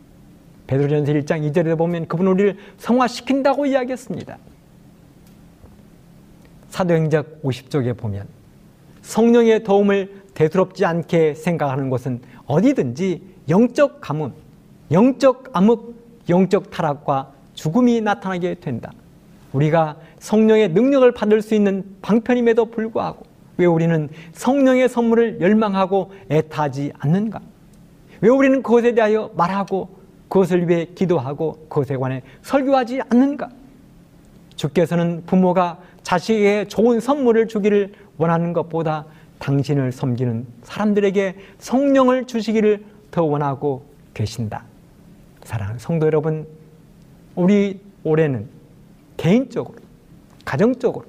베드로전서 0.68 1.14
1장 1.14 1.52
2절에 1.52 1.78
보면 1.78 2.08
그분은 2.08 2.32
우리를 2.32 2.58
성화시킨다고 2.78 3.66
이야기했습니다. 3.66 4.38
사도행적 6.70 7.44
50쪽에 7.44 7.96
보면 7.98 8.28
성령의 9.02 9.64
도움을 9.64 10.24
대수롭지 10.34 10.86
않게 10.86 11.36
생각하는 11.36 11.90
것은 11.90 12.22
어디든지 12.48 13.22
영적 13.48 14.02
가뭄, 14.02 14.34
영적 14.92 15.50
암흑, 15.54 15.96
영적 16.28 16.72
타락과 16.72 17.32
죽음이 17.54 18.02
나타나게 18.02 18.56
된다. 18.56 18.92
우리가 19.54 19.98
성령의 20.20 20.70
능력을 20.70 21.10
받을 21.14 21.42
수 21.42 21.56
있는 21.56 21.86
방편임에도 22.02 22.66
불구하고 22.66 23.26
왜 23.58 23.66
우리는 23.66 24.10
성령의 24.34 24.90
선물을 24.90 25.40
열망하고 25.40 26.12
애타지 26.30 26.92
않는가? 27.00 27.40
왜 28.22 28.30
우리는 28.30 28.62
그것에 28.62 28.94
대하여 28.94 29.32
말하고 29.36 29.90
그것을 30.30 30.68
위해 30.68 30.86
기도하고 30.96 31.66
그것에 31.70 31.98
관해 31.98 32.22
설교하지 32.42 33.02
않는가? 33.10 33.50
주께서는 34.56 35.24
부모가 35.26 35.80
자식에게 36.04 36.68
좋은 36.68 37.00
선물을 37.00 37.48
주기를 37.48 37.94
원하는 38.18 38.54
것보다 38.54 39.06
당신을 39.40 39.92
섬기는 39.92 40.46
사람들에게 40.64 41.36
성령을 41.60 42.26
주시기를 42.26 42.84
더 43.12 43.24
원하고 43.24 43.84
계신다. 44.14 44.64
사랑하는 45.44 45.80
성도 45.80 46.06
여러분, 46.06 46.48
우리 47.36 47.80
올해는 48.04 48.48
개인적으로, 49.18 49.76
가정적으로, 50.44 51.06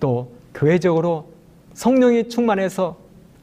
또 0.00 0.32
교회적으로 0.54 1.28
성령이 1.74 2.28
충만해서 2.28 2.96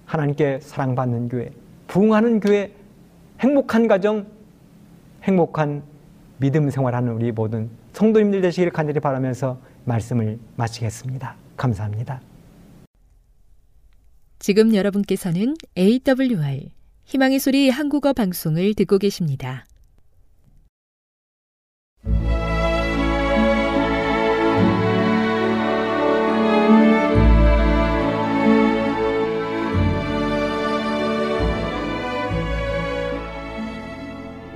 하나님께 0.06 0.60
사랑받는 0.62 1.30
교회, 1.30 1.52
부흥하는 1.88 2.40
교회, 2.40 2.72
행복한 3.40 3.88
가정, 3.88 4.26
행복한 5.30 5.84
믿음 6.40 6.72
생활하는 6.72 7.14
우리 7.14 7.32
모든 7.32 7.70
성도님들 7.94 8.42
되시기를 8.42 8.72
간절히 8.72 9.00
바라면서 9.00 9.60
말씀을 9.86 10.40
마치겠습니다. 10.56 11.36
감사합니다. 11.56 12.20
지금 14.40 14.74
여러분께서는 14.74 15.54
AWR 15.78 16.72
희망의 17.06 17.40
소리 17.40 17.70
한국어 17.70 18.14
방송을 18.14 18.74
듣고 18.74 18.98
계십니다. 18.98 19.66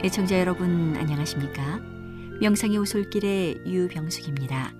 애청자 0.05 0.37
여러분 0.37 0.97
안녕하십니까? 0.97 1.79
명상의 2.41 2.77
오솔길의 2.77 3.61
유병숙입니다. 3.65 4.73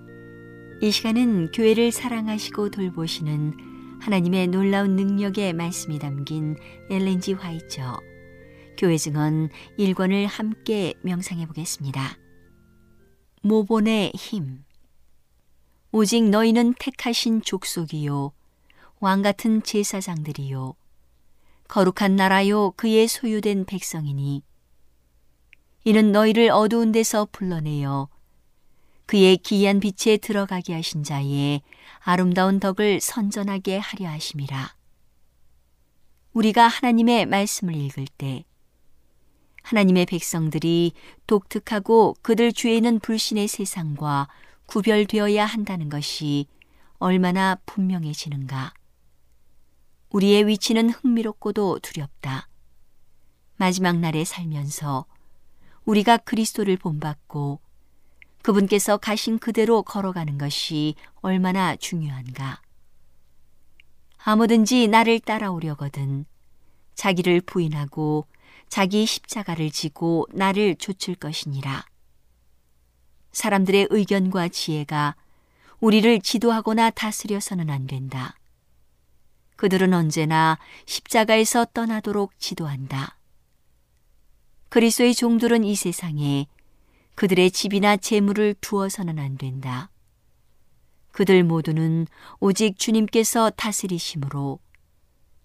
이 0.82 0.92
시간은 0.92 1.54
교회를 1.54 1.94
사랑하시고 1.94 2.72
돌보시는 2.72 4.02
하나님의 4.02 4.48
놀라운 4.48 4.98
능력의 4.98 5.54
말씀이 5.54 5.98
담긴 5.98 6.58
엘렌지 6.90 7.32
화이처 7.32 8.02
교회 8.78 8.98
증언 8.98 9.48
1권을 9.80 10.26
함께 10.28 10.94
명상해 11.04 11.46
보겠습니다. 11.46 12.18
모본의 13.44 14.12
힘 14.16 14.66
오직 15.94 16.30
너희는 16.30 16.74
택하신 16.78 17.44
족속이요 17.44 18.34
왕 19.00 19.22
같은 19.22 19.64
제사장들이요 19.64 20.76
거룩한 21.70 22.18
나라요 22.18 22.72
그의 22.72 23.08
소유된 23.08 23.64
백성이니 23.64 24.44
이는 25.86 26.12
너희를 26.12 26.50
어두운 26.50 26.92
데서 26.92 27.28
불러내어 27.32 28.08
그의 29.06 29.38
기이한 29.38 29.80
빛에 29.80 30.18
들어가게 30.18 30.74
하신 30.74 31.04
자의 31.04 31.62
아름다운 32.00 32.60
덕을 32.60 33.02
선전하게 33.02 33.78
하려 33.78 34.08
하심이라. 34.10 34.76
우리가 36.34 36.68
하나님의 36.68 37.26
말씀을 37.26 37.76
읽을 37.76 38.08
때 38.18 38.46
하나님의 39.64 40.06
백성들이 40.06 40.94
독특하고 41.28 42.16
그들 42.22 42.54
주에는 42.54 43.00
불신의 43.00 43.48
세상과 43.48 44.28
구별되어야 44.66 45.46
한다는 45.46 45.90
것이 45.90 46.48
얼마나 46.98 47.56
분명해지는가. 47.66 48.74
우리의 50.10 50.48
위치는 50.48 50.90
흥미롭고도 50.90 51.80
두렵다. 51.80 52.48
마지막 53.58 53.98
날에 53.98 54.24
살면서 54.24 55.06
우리가 55.86 56.18
그리스도를 56.18 56.78
본받고 56.78 57.60
그분께서 58.42 58.98
가신 58.98 59.40
그대로 59.40 59.84
걸어가는 59.84 60.38
것이 60.38 60.96
얼마나 61.22 61.76
중요한가. 61.76 62.62
아무든지 64.18 64.88
나를 64.88 65.20
따라오려거든 65.20 66.26
자기를 66.96 67.42
부인하고 67.42 68.28
자기 68.70 69.06
십자가를 69.06 69.72
지고 69.72 70.28
나를 70.32 70.76
좇을 70.76 71.16
것이니라. 71.16 71.86
사람들의 73.32 73.88
의견과 73.90 74.50
지혜가 74.50 75.16
우리를 75.80 76.22
지도하거나 76.22 76.92
다스려서는 76.92 77.70
안 77.70 77.88
된다. 77.88 78.36
그들은 79.56 79.94
언제나 79.94 80.58
십자가에서 80.86 81.66
떠나도록 81.74 82.40
지도한다. 82.40 83.18
그리스도의 84.74 85.14
종들은 85.14 85.64
이 85.66 85.76
세상에 85.76 86.48
그들의 87.14 87.52
집이나 87.52 87.96
재물을 87.96 88.56
두어서는 88.60 89.20
안 89.20 89.38
된다. 89.38 89.92
그들 91.12 91.44
모두는 91.44 92.08
오직 92.40 92.80
주님께서 92.80 93.52
다스리심으로 93.52 94.58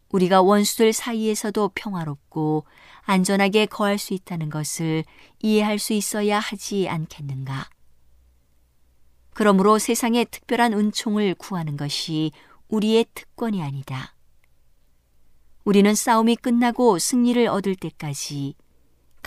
우리가 0.09 0.41
원수들 0.41 0.95
사이에서도 0.95 1.73
평화롭고 1.75 2.65
안전하게 3.03 3.67
거할 3.67 3.99
수 3.99 4.15
있다는 4.15 4.49
것을 4.49 5.05
이해할 5.43 5.79
수 5.79 5.93
있어야 5.93 6.39
하지 6.39 6.89
않겠는가. 6.89 7.69
그러므로 9.35 9.79
세상의 9.79 10.25
특별한 10.31 10.73
은총을 10.73 11.35
구하는 11.35 11.77
것이 11.77 12.33
우리의 12.69 13.05
특권이 13.13 13.63
아니다. 13.63 14.15
우리는 15.65 15.95
싸움이 15.95 16.37
끝나고 16.37 16.99
승리를 16.99 17.47
얻을 17.47 17.77
때까지 17.77 18.55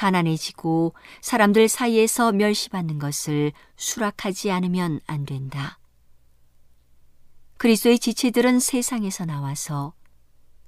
가난해지고 0.02 0.96
사람들 1.22 1.68
사이에서 1.68 2.32
멸시받는 2.32 2.98
것을 2.98 3.52
수락하지 3.76 4.50
않으면 4.50 5.00
안 5.06 5.28
된다. 5.28 5.78
그리스도의 7.58 8.00
지체들은 8.00 8.60
세상에서 8.60 9.26
나와서 9.26 9.94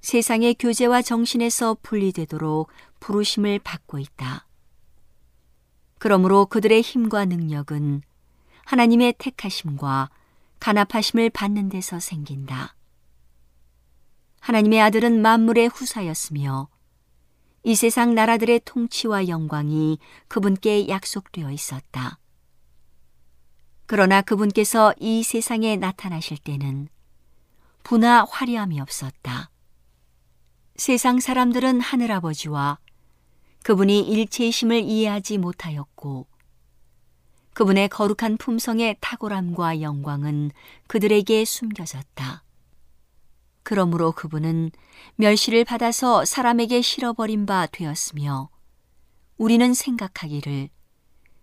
세상의 0.02 0.54
교제와 0.54 1.02
정신에서 1.02 1.78
분리되도록 1.82 2.70
부르심을 3.00 3.58
받고 3.58 3.98
있다. 3.98 4.46
그러므로 5.98 6.46
그들의 6.46 6.80
힘과 6.82 7.24
능력은 7.24 8.02
하나님의 8.66 9.14
택하심과 9.18 10.10
간합하심을 10.60 11.30
받는 11.30 11.70
데서 11.70 11.98
생긴다. 11.98 12.76
하나님의 14.38 14.80
아들은 14.80 15.20
만물의 15.20 15.68
후사였으며 15.68 16.68
이 17.66 17.74
세상 17.74 18.14
나라들의 18.14 18.60
통치와 18.66 19.26
영광이 19.28 19.98
그분께 20.28 20.86
약속되어 20.88 21.50
있었다. 21.50 22.18
그러나 23.86 24.20
그분께서 24.20 24.94
이 25.00 25.22
세상에 25.22 25.76
나타나실 25.76 26.36
때는 26.38 26.88
부나 27.82 28.26
화려함이 28.28 28.80
없었다. 28.80 29.50
세상 30.76 31.20
사람들은 31.20 31.80
하늘아버지와 31.80 32.78
그분이 33.62 34.00
일체의 34.00 34.52
심을 34.52 34.82
이해하지 34.82 35.38
못하였고 35.38 36.26
그분의 37.54 37.88
거룩한 37.88 38.36
품성의 38.36 38.96
탁월함과 39.00 39.80
영광은 39.80 40.50
그들에게 40.86 41.46
숨겨졌다. 41.46 42.43
그러므로 43.64 44.12
그분은 44.12 44.70
멸시를 45.16 45.64
받아서 45.64 46.24
사람에게 46.24 46.82
실어버린 46.82 47.46
바 47.46 47.66
되었으며 47.66 48.50
우리는 49.36 49.74
생각하기를 49.74 50.68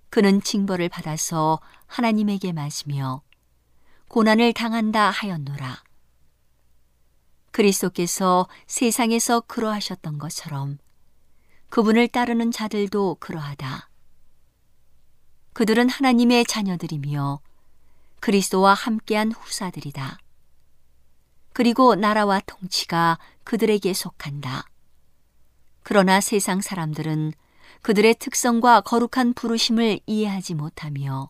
그는 0.09 0.41
징벌을 0.41 0.87
받아서 0.87 1.59
하나님에게 1.87 2.53
맞으며 2.53 3.23
고난을 4.07 4.53
당한다 4.53 5.09
하였노라. 5.09 5.83
그리스도께서 7.51 8.47
세상에서 8.67 9.41
그러하셨던 9.41 10.19
것처럼 10.19 10.77
그분을 11.69 12.07
따르는 12.07 12.51
자들도 12.51 13.17
그러하다. 13.19 13.89
그들은 15.53 15.89
하나님의 15.89 16.45
자녀들이며 16.45 17.41
그리스도와 18.19 18.73
함께한 18.73 19.31
후사들이다. 19.31 20.20
그리고 21.53 21.95
나라와 21.95 22.39
통치가 22.45 23.17
그들에게 23.43 23.93
속한다. 23.93 24.65
그러나 25.83 26.21
세상 26.21 26.61
사람들은 26.61 27.33
그들의 27.81 28.15
특성과 28.15 28.81
거룩한 28.81 29.33
부르심을 29.33 29.99
이해하지 30.05 30.53
못하며 30.53 31.29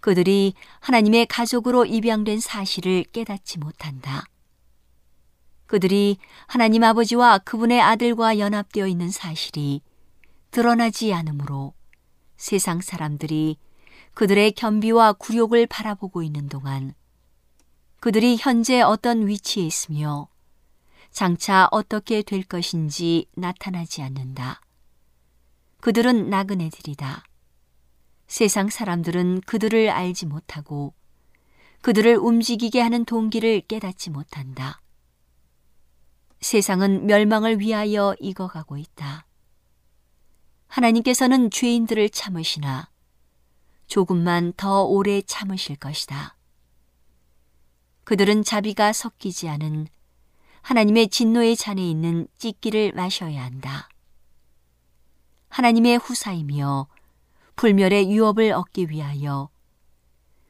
그들이 0.00 0.54
하나님의 0.80 1.26
가족으로 1.26 1.84
입양된 1.84 2.40
사실을 2.40 3.04
깨닫지 3.04 3.58
못한다. 3.58 4.24
그들이 5.66 6.18
하나님 6.46 6.82
아버지와 6.82 7.38
그분의 7.38 7.80
아들과 7.80 8.38
연합되어 8.38 8.88
있는 8.88 9.10
사실이 9.10 9.82
드러나지 10.50 11.12
않으므로 11.12 11.74
세상 12.36 12.80
사람들이 12.80 13.56
그들의 14.14 14.52
겸비와 14.52 15.12
굴욕을 15.12 15.66
바라보고 15.66 16.22
있는 16.22 16.48
동안 16.48 16.94
그들이 18.00 18.38
현재 18.38 18.80
어떤 18.80 19.26
위치에 19.26 19.62
있으며 19.64 20.28
장차 21.10 21.68
어떻게 21.70 22.22
될 22.22 22.42
것인지 22.42 23.26
나타나지 23.34 24.00
않는다. 24.00 24.62
그들은 25.80 26.30
나그네들이다. 26.30 27.24
세상 28.26 28.70
사람들은 28.70 29.42
그들을 29.42 29.90
알지 29.90 30.26
못하고 30.26 30.94
그들을 31.82 32.16
움직이게 32.16 32.80
하는 32.80 33.04
동기를 33.04 33.62
깨닫지 33.62 34.08
못한다. 34.10 34.80
세상은 36.40 37.06
멸망을 37.06 37.60
위하여 37.60 38.14
익어가고 38.18 38.78
있다. 38.78 39.26
하나님께서는 40.68 41.50
죄인들을 41.50 42.08
참으시나 42.10 42.88
조금만 43.88 44.54
더 44.56 44.84
오래 44.84 45.20
참으실 45.20 45.76
것이다. 45.76 46.36
그들은 48.10 48.42
자비가 48.42 48.92
섞이지 48.92 49.48
않은 49.50 49.86
하나님의 50.62 51.10
진노의 51.10 51.54
잔에 51.54 51.88
있는 51.88 52.26
찢기를 52.38 52.90
마셔야 52.96 53.44
한다. 53.44 53.88
하나님의 55.48 55.98
후사이며 55.98 56.88
불멸의 57.54 58.10
유업을 58.10 58.50
얻기 58.50 58.90
위하여 58.90 59.48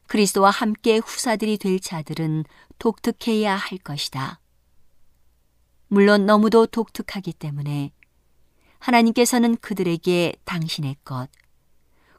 그리스도와 0.07 0.49
함께 0.49 0.97
후사들이 0.97 1.59
될 1.59 1.79
자들은 1.79 2.45
독특해야 2.79 3.55
할 3.55 3.77
것이다. 3.77 4.39
물론 5.87 6.25
너무도 6.25 6.65
독특하기 6.65 7.33
때문에 7.33 7.91
하나님께서는 8.79 9.55
그들에게 9.57 10.33
당신의 10.45 10.95
것, 11.05 11.29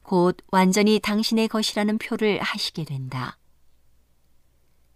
곧 0.04 0.36
완전히 0.52 1.00
당신의 1.00 1.48
것이라는 1.48 1.98
표를 1.98 2.40
하시게 2.40 2.84
된다. 2.84 3.38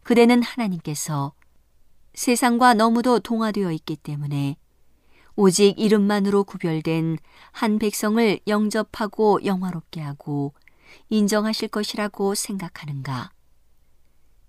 그대는 0.07 0.41
하나님께서 0.41 1.33
세상과 2.15 2.75
너무도 2.75 3.19
동화되어 3.19 3.73
있기 3.73 3.97
때문에 3.97 4.57
오직 5.35 5.75
이름만으로 5.81 6.45
구별된 6.45 7.19
한 7.51 7.79
백성을 7.81 8.39
영접하고 8.47 9.45
영화롭게 9.45 10.01
하고 10.01 10.55
인정하실 11.09 11.71
것이라고 11.71 12.37
생각하는가? 12.37 13.33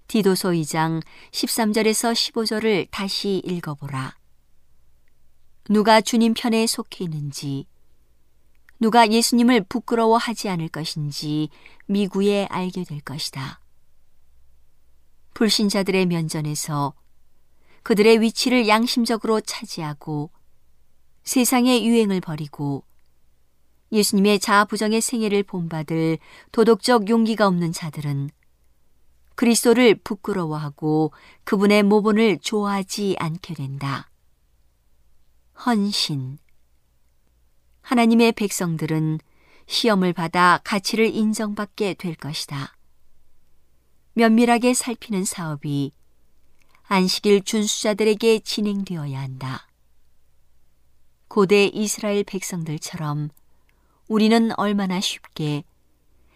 디도서 0.08 0.50
2장 0.50 1.02
13절에서 1.32 2.14
15절을 2.14 2.90
다시 2.92 3.42
읽어보라. 3.44 4.16
누가 5.72 6.02
주님 6.02 6.36
편에 6.36 6.68
속해 6.68 7.06
있는지, 7.06 7.66
누가 8.80 9.10
예수님을 9.10 9.64
부끄러워하지 9.64 10.50
않을 10.50 10.68
것인지 10.68 11.50
미구에 11.88 12.46
알게 12.46 12.84
될 12.84 13.02
것이다. 13.02 13.60
불신자들의 15.38 16.08
면전에서 16.08 16.96
그들의 17.84 18.22
위치를 18.22 18.68
양심적으로 18.68 19.40
차지하고 19.40 20.32
세상의 21.26 21.86
유행을 21.86 22.22
버리고 22.22 22.84
예수님의 23.92 24.40
자아부정의 24.40 25.00
생애를 25.00 25.44
본받을 25.44 26.18
도덕적 26.52 27.10
용기가 27.10 27.46
없는 27.46 27.72
자들은 27.72 28.32
그리스도를 29.36 29.94
부끄러워하고 30.04 31.14
그분의 31.44 31.84
모본을 31.84 32.40
좋아하지 32.40 33.18
않게 33.20 33.54
된다. 33.54 34.10
헌신. 35.68 36.40
하나님의 37.82 38.32
백성들은 38.32 39.20
시험을 39.68 40.14
받아 40.14 40.60
가치를 40.64 41.14
인정받게 41.14 41.94
될 41.94 42.16
것이다. 42.16 42.77
면밀하게 44.18 44.74
살피는 44.74 45.26
사업이 45.26 45.92
안식일 46.88 47.44
준수자들에게 47.44 48.40
진행되어야 48.40 49.22
한다. 49.22 49.68
고대 51.28 51.66
이스라엘 51.66 52.24
백성들처럼 52.24 53.30
우리는 54.08 54.50
얼마나 54.58 55.00
쉽게 55.00 55.66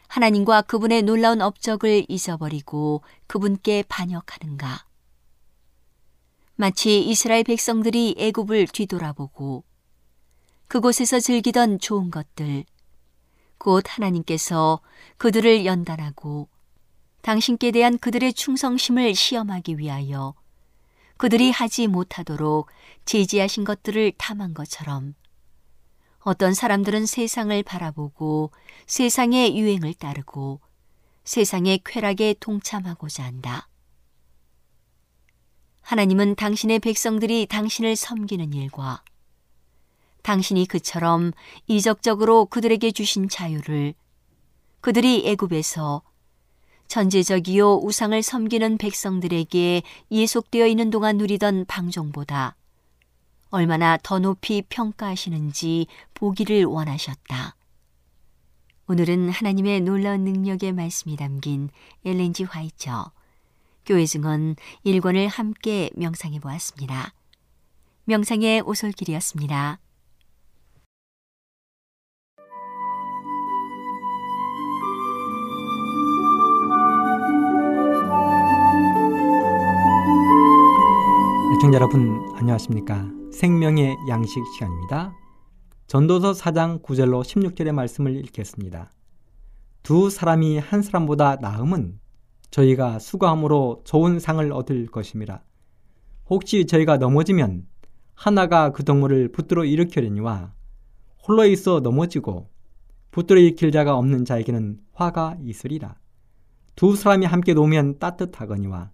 하나님과 0.09 0.61
그분의 0.61 1.01
놀라운 1.01 1.41
업적을 1.41 2.05
잊어버리고 2.07 3.01
그분께 3.25 3.83
반역하는가. 3.89 4.85
마치 6.57 7.01
이스라엘 7.01 7.43
백성들이 7.43 8.13
애굽을 8.15 8.67
뒤돌아보고 8.67 9.63
그곳에서 10.67 11.19
즐기던 11.19 11.79
좋은 11.79 12.11
것들, 12.11 12.63
곧 13.57 13.83
하나님께서 13.87 14.81
그들을 15.17 15.65
연단하고 15.65 16.47
당신께 17.21 17.71
대한 17.71 17.97
그들의 17.97 18.33
충성심을 18.33 19.15
시험하기 19.15 19.77
위하여 19.77 20.33
그들이 21.17 21.51
하지 21.51 21.87
못하도록 21.87 22.67
제지하신 23.05 23.63
것들을 23.63 24.13
탐한 24.17 24.53
것처럼 24.53 25.13
어떤 26.19 26.53
사람들은 26.53 27.05
세상을 27.05 27.61
바라보고 27.63 28.51
세상의 28.87 29.57
유행을 29.57 29.93
따르고 29.95 30.61
세상의 31.23 31.81
쾌락에 31.85 32.35
동참하고자 32.39 33.23
한다. 33.23 33.67
하나님은 35.81 36.35
당신의 36.35 36.79
백성들이 36.79 37.47
당신을 37.47 37.95
섬기는 37.95 38.53
일과 38.53 39.03
당신이 40.23 40.67
그처럼 40.67 41.31
이적적으로 41.67 42.45
그들에게 42.45 42.91
주신 42.91 43.27
자유를 43.27 43.93
그들이 44.81 45.27
애굽에서 45.27 46.03
전제적이요 46.91 47.77
우상을 47.83 48.21
섬기는 48.21 48.77
백성들에게 48.77 49.81
예속되어 50.11 50.67
있는 50.67 50.89
동안 50.89 51.17
누리던 51.17 51.63
방종보다 51.65 52.57
얼마나 53.49 53.97
더 54.03 54.19
높이 54.19 54.61
평가하시는지 54.67 55.87
보기를 56.13 56.65
원하셨다. 56.65 57.55
오늘은 58.87 59.29
하나님의 59.29 59.79
놀라운 59.81 60.25
능력의 60.25 60.73
말씀이 60.73 61.15
담긴 61.15 61.69
엘렌지 62.03 62.43
화이처 62.43 63.13
교회 63.85 64.05
증언 64.05 64.57
1권을 64.85 65.29
함께 65.29 65.89
명상해 65.95 66.41
보았습니다. 66.41 67.13
명상의 68.03 68.63
오솔길이었습니다. 68.65 69.79
애청자 81.61 81.75
여러분 81.75 82.19
안녕하십니까? 82.37 83.07
생명의 83.31 83.95
양식 84.09 84.43
시간입니다. 84.55 85.13
전도서 85.85 86.31
4장 86.31 86.81
9절로 86.81 87.21
16절의 87.21 87.71
말씀을 87.71 88.15
읽겠습니다. 88.15 88.91
두 89.83 90.09
사람이 90.09 90.57
한 90.57 90.81
사람보다 90.81 91.35
나음은 91.35 91.99
저희가 92.49 92.97
수고함으로 92.97 93.83
좋은 93.83 94.19
상을 94.19 94.51
얻을 94.51 94.87
것임이라. 94.87 95.43
혹시 96.31 96.65
저희가 96.65 96.97
넘어지면 96.97 97.67
하나가 98.15 98.71
그 98.71 98.83
동물을 98.83 99.31
붙들어 99.31 99.63
일으키려니와 99.63 100.55
홀로 101.27 101.45
있어 101.45 101.81
넘어지고 101.81 102.49
붙들어 103.11 103.39
일으킬 103.39 103.71
자가 103.71 103.95
없는 103.97 104.25
자에게는 104.25 104.79
화가 104.93 105.37
있으리라. 105.43 105.93
두 106.75 106.95
사람이 106.95 107.27
함께 107.27 107.53
놓으면 107.53 107.99
따뜻하거니와 107.99 108.89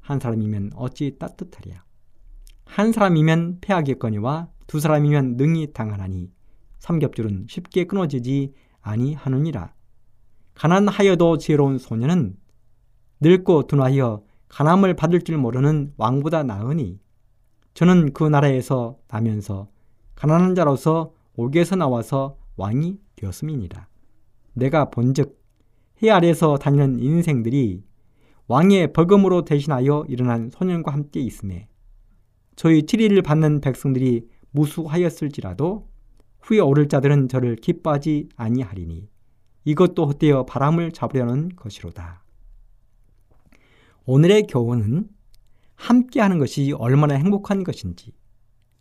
한 0.00 0.20
사람이면 0.20 0.72
어찌 0.74 1.16
따뜻하랴. 1.18 1.88
한 2.70 2.92
사람이면 2.92 3.58
패하겠거니와 3.60 4.48
두 4.68 4.78
사람이면 4.78 5.36
능히 5.36 5.72
당하나니 5.72 6.30
삼겹줄은 6.78 7.46
쉽게 7.48 7.84
끊어지지 7.84 8.52
아니하느니라. 8.80 9.74
가난하여도 10.54 11.38
지혜로운 11.38 11.78
소녀는 11.78 12.36
늙고 13.20 13.66
둔하여 13.66 14.22
가남을 14.48 14.94
받을 14.94 15.20
줄 15.22 15.36
모르는 15.36 15.94
왕보다 15.96 16.44
나으니 16.44 17.00
저는 17.74 18.12
그 18.12 18.22
나라에서 18.22 18.98
나면서 19.08 19.68
가난한 20.14 20.54
자로서 20.54 21.12
옥에서 21.34 21.74
나와서 21.74 22.36
왕이 22.56 23.00
되었음이니라. 23.16 23.88
내가 24.52 24.90
본즉 24.90 25.40
해 26.04 26.10
아래서 26.10 26.56
다니는 26.56 27.00
인생들이 27.00 27.82
왕의 28.46 28.92
벌금으로 28.92 29.44
대신하여 29.44 30.04
일어난 30.08 30.50
소년과 30.50 30.92
함께 30.92 31.18
있음에 31.18 31.66
저희 32.60 32.84
치리를 32.84 33.22
받는 33.22 33.62
백성들이 33.62 34.28
무수하였을지라도 34.50 35.88
후에 36.42 36.58
오를 36.58 36.88
자들은 36.88 37.30
저를 37.30 37.56
기뻐하지 37.56 38.28
아니하리니 38.36 39.08
이것도 39.64 40.04
헛되어 40.04 40.44
바람을 40.44 40.92
잡으려는 40.92 41.56
것이로다. 41.56 42.22
오늘의 44.04 44.42
교훈은 44.42 45.08
함께하는 45.76 46.38
것이 46.38 46.72
얼마나 46.72 47.14
행복한 47.14 47.64
것인지, 47.64 48.12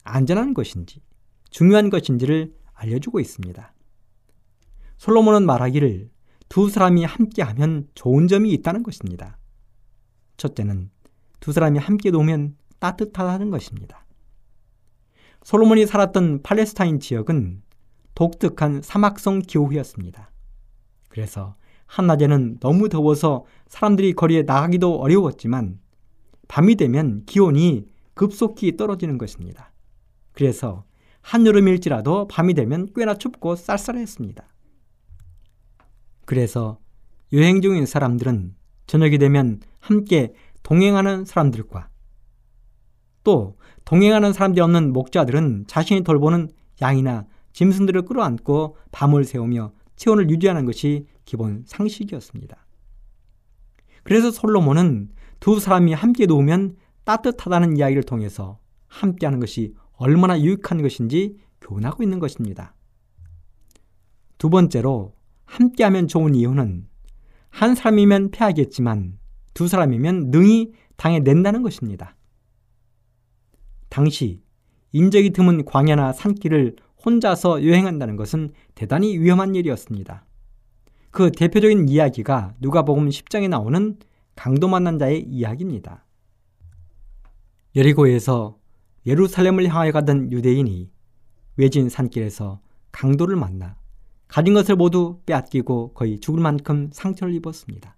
안전한 0.03 0.53
것인지, 0.53 1.01
중요한 1.49 1.89
것인지를 1.89 2.53
알려주고 2.73 3.21
있습니다. 3.21 3.73
솔로몬은 4.97 5.45
말하기를 5.45 6.09
두 6.49 6.69
사람이 6.69 7.05
함께하면 7.05 7.88
좋은 7.95 8.27
점이 8.27 8.51
있다는 8.51 8.84
것입니다. 8.84 9.38
첫째는 10.36 10.89
두 11.39 11.53
사람이 11.53 11.80
함께 11.80 12.11
놓으면 12.11 12.59
따뜻하다는 12.80 13.49
것입니다. 13.49 14.05
솔로몬이 15.43 15.86
살았던 15.86 16.41
팔레스타인 16.43 16.99
지역은 16.99 17.61
독특한 18.15 18.82
사막성 18.82 19.39
기후였습니다. 19.39 20.32
그래서 21.07 21.55
한낮에는 21.86 22.59
너무 22.59 22.89
더워서 22.89 23.45
사람들이 23.67 24.13
거리에 24.13 24.43
나가기도 24.43 24.99
어려웠지만 24.99 25.80
밤이 26.47 26.75
되면 26.75 27.23
기온이 27.25 27.86
급속히 28.13 28.75
떨어지는 28.77 29.17
것입니다. 29.17 29.71
그래서 30.34 30.84
한여름일지라도 31.21 32.27
밤이 32.27 32.53
되면 32.53 32.88
꽤나 32.95 33.15
춥고 33.15 33.55
쌀쌀했습니다. 33.55 34.47
그래서 36.25 36.80
여행 37.34 37.61
중인 37.61 37.86
사람들은 37.86 38.55
저녁이 38.88 39.17
되면 39.17 39.59
함께 39.80 40.34
동행하는 40.63 41.25
사람들과 41.25 41.88
또 43.30 43.55
동행하는 43.86 44.34
사람들이 44.34 44.59
없는 44.63 44.91
목자들은 44.91 45.65
자신이 45.67 46.01
돌보는 46.01 46.49
양이나 46.82 47.27
짐승들을 47.53 48.01
끌어안고 48.05 48.75
밤을 48.91 49.23
새우며 49.23 49.71
체온을 49.97 50.32
유지하는 50.32 50.65
것이 50.65 51.05
기본 51.25 51.63
상식이었습니다. 51.67 52.57
그래서 54.01 54.32
솔로몬은 54.32 55.09
두 55.39 55.59
사람이 55.59 55.93
함께 55.93 56.25
놓으면 56.25 56.77
따뜻하다는 57.03 57.77
이야기를 57.77 58.01
통해서 58.01 58.57
함께하는 58.88 59.39
것이 59.39 59.75
얼마나 59.93 60.41
유익한 60.41 60.82
것인지 60.82 61.38
교훈하고 61.61 62.01
있는 62.01 62.17
것입니다. 62.17 62.73
두 64.39 64.49
번째로 64.49 65.13
함께하면 65.45 66.07
좋은 66.07 66.34
이유는 66.34 66.88
한 67.51 67.75
사람이면 67.75 68.32
패하겠지만 68.32 69.19
두 69.53 69.67
사람이면 69.67 70.32
능히 70.32 70.71
당해낸다는 70.95 71.61
것입니다. 71.61 72.15
당시 73.89 74.41
인적이 74.91 75.31
드문 75.31 75.65
광야나 75.65 76.13
산길을 76.13 76.75
혼자서 77.05 77.65
여행한다는 77.65 78.15
것은 78.15 78.51
대단히 78.75 79.17
위험한 79.17 79.55
일이었습니다. 79.55 80.25
그 81.11 81.31
대표적인 81.31 81.89
이야기가 81.89 82.55
누가복음 82.59 83.09
10장에 83.09 83.49
나오는 83.49 83.97
강도 84.35 84.67
만난 84.67 84.99
자의 84.99 85.21
이야기입니다. 85.21 86.05
여리고에서 87.75 88.57
예루살렘을 89.05 89.67
향하여 89.67 89.91
가던 89.91 90.31
유대인이 90.31 90.91
외진 91.57 91.89
산길에서 91.89 92.61
강도를 92.91 93.35
만나 93.35 93.75
가진 94.27 94.53
것을 94.53 94.75
모두 94.75 95.19
빼앗기고 95.25 95.93
거의 95.93 96.19
죽을 96.19 96.41
만큼 96.41 96.89
상처를 96.91 97.33
입었습니다. 97.35 97.95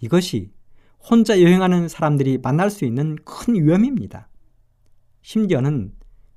이것이 0.00 0.52
혼자 0.98 1.40
여행하는 1.40 1.88
사람들이 1.88 2.38
만날 2.38 2.70
수 2.70 2.84
있는 2.84 3.16
큰 3.24 3.54
위험입니다. 3.54 4.28
심지어는 5.26 5.92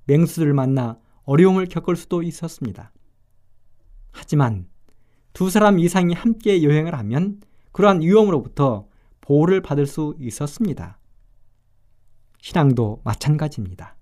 맹수들을 0.06 0.52
만나 0.56 0.98
어려움을 1.26 1.68
겪을 1.68 1.96
수도 1.96 2.24
있었습니다. 2.24 2.92
하지만 4.12 4.68
두 5.32 5.52
사람 5.52 5.78
이상이 5.78 6.16
함께 6.16 6.64
여행을 6.64 6.96
하면 6.96 7.40
그러한 7.72 8.02
위험으로부터 8.02 8.88
보호를 9.22 9.62
받을 9.62 9.86
수 9.86 10.16
있었습니다. 10.20 10.98
신앙도 12.42 13.02
마찬가지입니다. 13.04 13.96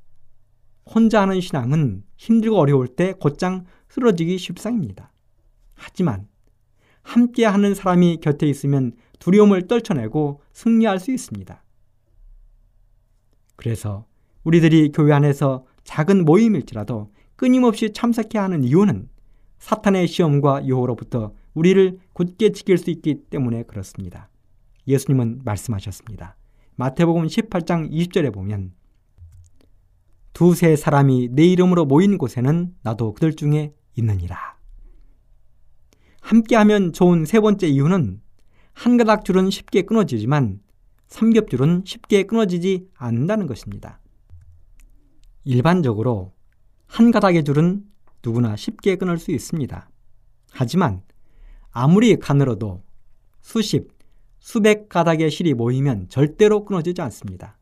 혼자 0.85 1.21
하는 1.21 1.41
신앙은 1.41 2.05
힘들고 2.15 2.57
어려울 2.57 2.87
때 2.87 3.11
곧장 3.11 3.65
쓰러지기 3.89 4.37
쉽상입니다. 4.37 5.11
하지만 5.75 6.29
함께 7.01 7.43
하는 7.43 7.75
사람이 7.75 8.21
곁에 8.21 8.47
있으면 8.47 8.93
두려움을 9.19 9.67
떨쳐내고 9.67 10.41
승리할 10.53 11.01
수 11.01 11.11
있습니다. 11.11 11.61
그래서 13.57 14.05
우리들이 14.47 14.93
교회 14.93 15.11
안에서 15.11 15.65
작은 15.83 16.23
모임일지라도 16.23 17.11
끊임없이 17.35 17.91
참석해야 17.91 18.43
하는 18.43 18.63
이유는 18.63 19.09
사탄의 19.59 20.07
시험과 20.07 20.65
유혹으로부터 20.65 21.33
우리를 21.53 21.99
굳게 22.13 22.53
지킬 22.53 22.77
수 22.77 22.89
있기 22.89 23.23
때문에 23.29 23.63
그렇습니다. 23.63 24.29
예수님은 24.87 25.41
말씀하셨습니다. 25.43 26.37
마태복음 26.77 27.27
18장 27.27 27.91
20절에 27.91 28.33
보면 28.33 28.71
두세 30.31 30.77
사람이 30.77 31.29
내 31.33 31.43
이름으로 31.43 31.83
모인 31.83 32.17
곳에는 32.17 32.73
나도 32.83 33.15
그들 33.15 33.35
중에 33.35 33.73
있느니라. 33.97 34.55
함께하면 36.21 36.93
좋은 36.93 37.25
세 37.25 37.41
번째 37.41 37.67
이유는 37.67 38.21
한 38.71 38.95
가닥 38.95 39.25
줄은 39.25 39.49
쉽게 39.49 39.81
끊어지지만 39.81 40.61
삼겹줄은 41.07 41.83
쉽게 41.85 42.23
끊어지지 42.23 42.87
않는다는 42.95 43.45
것입니다. 43.45 43.99
일반적으로 45.47 46.33
한 46.87 47.09
가닥의 47.09 47.45
줄은 47.45 47.85
누구나 48.21 48.57
쉽게 48.57 48.97
끊을 48.97 49.17
수 49.17 49.31
있습니다. 49.31 49.89
하지만 50.51 51.01
아무리 51.71 52.17
가늘어도 52.17 52.83
수십, 53.39 53.87
수백 54.39 54.89
가닥의 54.89 55.31
실이 55.31 55.53
모이면 55.53 56.09
절대로 56.09 56.65
끊어지지 56.65 57.01
않습니다. 57.01 57.57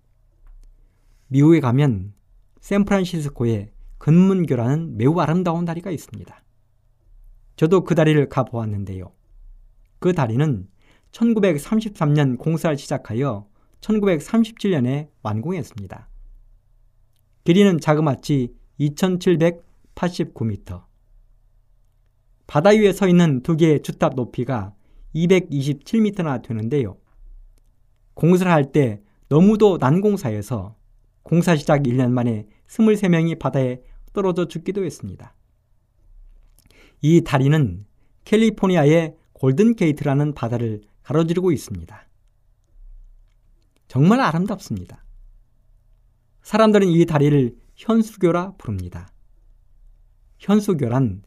미국에 1.27 1.59
가면 1.59 2.13
샌프란시스코에 2.59 3.69
근문교라는 3.99 4.97
매우 4.97 5.19
아름다운 5.19 5.63
다리가 5.63 5.91
있습니다. 5.91 6.43
저도 7.55 7.83
그 7.83 7.93
다리를 7.93 8.27
가보았는데요. 8.29 9.11
그 9.99 10.13
다리는 10.13 10.67
1933년 11.11 12.39
공사를 12.39 12.75
시작하여 12.77 13.47
1937년에 13.81 15.09
완공했습니다. 15.21 16.14
길이는 17.45 17.79
자그마치 17.79 18.53
2789m. 18.79 20.83
바다 22.47 22.71
위에 22.71 22.91
서 22.91 23.07
있는 23.07 23.41
두 23.43 23.55
개의 23.55 23.83
주탑 23.83 24.15
높이가 24.15 24.73
227m나 25.15 26.41
되는데요. 26.41 26.97
공사를 28.15 28.51
할 28.51 28.71
때 28.71 29.01
너무도 29.29 29.77
난공사여서 29.77 30.75
공사 31.21 31.55
시작 31.55 31.83
1년 31.83 32.11
만에 32.11 32.47
23명이 32.67 33.37
바다에 33.39 33.81
떨어져 34.13 34.47
죽기도 34.47 34.83
했습니다. 34.83 35.35
이 37.01 37.21
다리는 37.21 37.85
캘리포니아의 38.23 39.17
골든 39.33 39.75
게이트라는 39.75 40.33
바다를 40.33 40.81
가로지르고 41.03 41.51
있습니다. 41.51 42.07
정말 43.87 44.19
아름답습니다. 44.21 45.04
사람들은 46.45 46.87
이 46.89 47.05
다리를 47.07 47.55
현수교라 47.75 48.53
부릅니다. 48.59 49.09
현수교란 50.37 51.23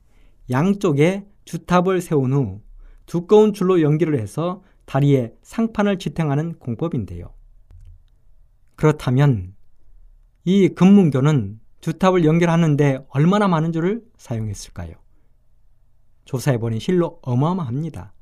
양쪽에 0.48 1.26
주탑을 1.44 2.00
세운 2.00 2.32
후 2.32 2.62
두꺼운 3.04 3.52
줄로 3.52 3.82
연기를 3.82 4.20
해서 4.20 4.62
다리에 4.84 5.34
상판을 5.42 5.98
지탱하는 5.98 6.60
공법인데요. 6.60 7.34
그렇다면 8.76 9.56
이 10.44 10.68
금문교는 10.68 11.58
주탑을 11.80 12.24
연결하는데 12.24 13.04
얼마나 13.08 13.48
많은 13.48 13.72
줄을 13.72 14.04
사용했을까요? 14.16 14.94
조사해보니 16.26 16.78
실로 16.78 17.18
어마어마합니다. 17.22 18.12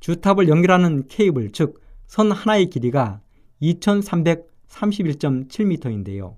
주탑을 0.00 0.48
연결하는 0.48 1.08
케이블, 1.08 1.52
즉, 1.52 1.82
선 2.06 2.32
하나의 2.32 2.70
길이가 2.70 3.20
2331.7m인데요. 4.70 6.36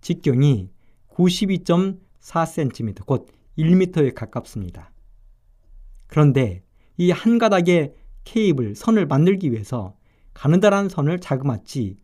직경이 0.00 0.70
92.4cm, 1.10 3.04
곧 3.04 3.28
1m에 3.58 4.14
가깝습니다. 4.14 4.90
그런데 6.06 6.62
이 6.96 7.10
한 7.10 7.36
가닥의 7.38 7.92
케이블, 8.24 8.74
선을 8.74 9.06
만들기 9.06 9.52
위해서 9.52 9.94
가느다란 10.34 10.88
선을 10.88 11.18
자그마치 11.18 11.98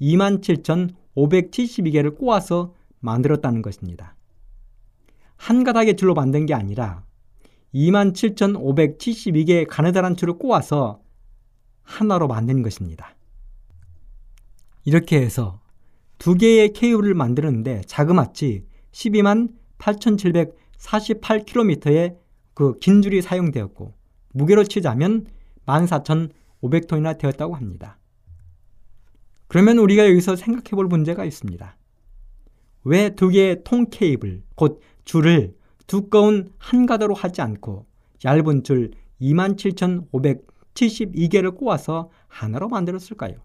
27,572개를 0.00 2.16
꼬아서 2.16 2.72
만들었다는 3.00 3.60
것입니다. 3.62 4.16
한 5.36 5.64
가닥의 5.64 5.96
줄로 5.96 6.14
만든 6.14 6.46
게 6.46 6.54
아니라 6.54 7.04
27,572개의 7.74 9.66
가느다란 9.68 10.16
줄을 10.16 10.34
꼬아서 10.34 11.02
하나로 11.82 12.28
만든 12.28 12.62
것입니다. 12.62 13.13
이렇게 14.84 15.20
해서 15.20 15.60
두 16.18 16.34
개의 16.34 16.72
케이블을 16.72 17.14
만드는데 17.14 17.82
자그마치 17.86 18.64
12만 18.92 19.52
8,748km의 19.78 22.16
그 22.54 22.78
긴 22.80 23.02
줄이 23.02 23.20
사용되었고 23.20 23.92
무게로 24.32 24.64
치자면 24.64 25.26
14,500톤이나 25.66 27.18
되었다고 27.18 27.54
합니다. 27.54 27.98
그러면 29.48 29.76
우리가 29.78 30.08
여기서 30.08 30.36
생각해 30.36 30.70
볼 30.70 30.86
문제가 30.86 31.24
있습니다. 31.24 31.76
왜 32.84 33.10
두 33.10 33.28
개의 33.28 33.62
통 33.64 33.86
케이블, 33.90 34.42
곧 34.54 34.80
줄을 35.04 35.56
두꺼운 35.86 36.48
한 36.58 36.86
가닥으로 36.86 37.14
하지 37.14 37.42
않고 37.42 37.86
얇은 38.24 38.62
줄 38.62 38.92
27,572개를 39.20 41.56
꼬아서 41.56 42.10
하나로 42.28 42.68
만들었을까요? 42.68 43.36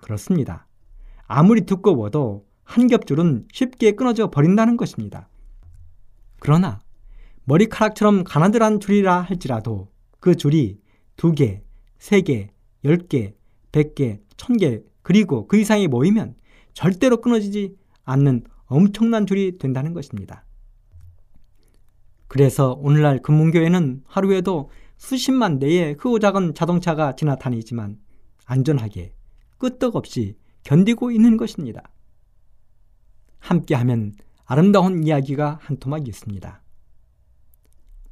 그렇습니다. 0.00 0.66
아무리 1.26 1.62
두꺼워도 1.62 2.46
한 2.64 2.86
겹줄은 2.86 3.46
쉽게 3.52 3.92
끊어져 3.92 4.30
버린다는 4.30 4.76
것입니다. 4.76 5.28
그러나 6.38 6.80
머리카락처럼 7.44 8.24
가나들한 8.24 8.80
줄이라 8.80 9.20
할지라도 9.22 9.90
그 10.20 10.34
줄이 10.34 10.80
두 11.16 11.32
개, 11.32 11.62
세 11.98 12.20
개, 12.20 12.50
열 12.84 12.98
개, 12.98 13.34
백 13.72 13.94
개, 13.94 14.20
천 14.36 14.56
개, 14.56 14.82
그리고 15.02 15.46
그 15.46 15.58
이상이 15.58 15.88
모이면 15.88 16.34
절대로 16.72 17.20
끊어지지 17.20 17.76
않는 18.04 18.44
엄청난 18.66 19.26
줄이 19.26 19.58
된다는 19.58 19.92
것입니다. 19.92 20.44
그래서 22.28 22.78
오늘날 22.80 23.18
금문교에는 23.20 24.02
하루에도 24.06 24.70
수십만 24.96 25.58
대의 25.58 25.96
크고 25.96 26.20
작은 26.20 26.54
자동차가 26.54 27.16
지나다니지만 27.16 27.98
안전하게 28.46 29.12
끄떡없이 29.60 30.36
견디고 30.64 31.12
있는 31.12 31.36
것입니다. 31.36 31.82
함께하면 33.38 34.14
아름다운 34.44 35.04
이야기가 35.04 35.60
한 35.62 35.76
토막 35.76 36.08
있습니다. 36.08 36.62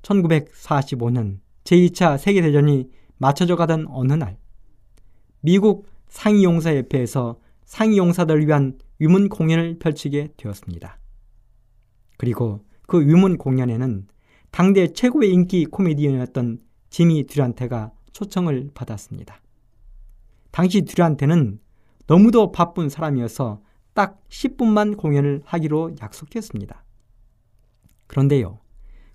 1945년 0.02 1.40
제2차 1.64 2.16
세계대전이 2.16 2.88
맞춰져 3.16 3.56
가던 3.56 3.86
어느 3.88 4.12
날 4.12 4.38
미국 5.40 5.86
상위용사협회에서 6.08 7.40
상위용사들을 7.64 8.46
위한 8.46 8.78
위문 8.98 9.28
공연을 9.28 9.78
펼치게 9.78 10.34
되었습니다. 10.36 10.98
그리고 12.16 12.64
그 12.86 13.00
위문 13.00 13.36
공연에는 13.36 14.06
당대 14.50 14.92
최고의 14.92 15.32
인기 15.32 15.66
코미디언이었던 15.66 16.60
지미 16.90 17.26
듀란테가 17.26 17.92
초청을 18.12 18.70
받았습니다. 18.74 19.40
당시 20.58 20.82
듀란테는 20.82 21.60
너무도 22.08 22.50
바쁜 22.50 22.88
사람이어서 22.88 23.62
딱 23.94 24.20
10분만 24.28 24.96
공연을 24.96 25.42
하기로 25.44 25.94
약속했습니다. 26.02 26.84
그런데요, 28.08 28.58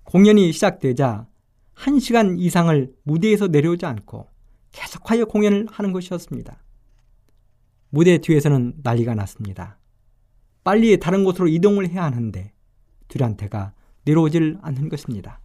공연이 0.04 0.50
시작되자 0.52 1.26
1시간 1.74 2.38
이상을 2.38 2.94
무대에서 3.02 3.48
내려오지 3.48 3.84
않고 3.84 4.30
계속하여 4.72 5.26
공연을 5.26 5.66
하는 5.70 5.92
것이었습니다. 5.92 6.64
무대 7.90 8.16
뒤에서는 8.16 8.76
난리가 8.82 9.14
났습니다. 9.14 9.78
빨리 10.62 10.98
다른 10.98 11.24
곳으로 11.24 11.48
이동을 11.48 11.90
해야 11.90 12.04
하는데 12.04 12.52
듀란테가 13.08 13.74
내려오질 14.06 14.60
않는 14.62 14.88
것입니다. 14.88 15.42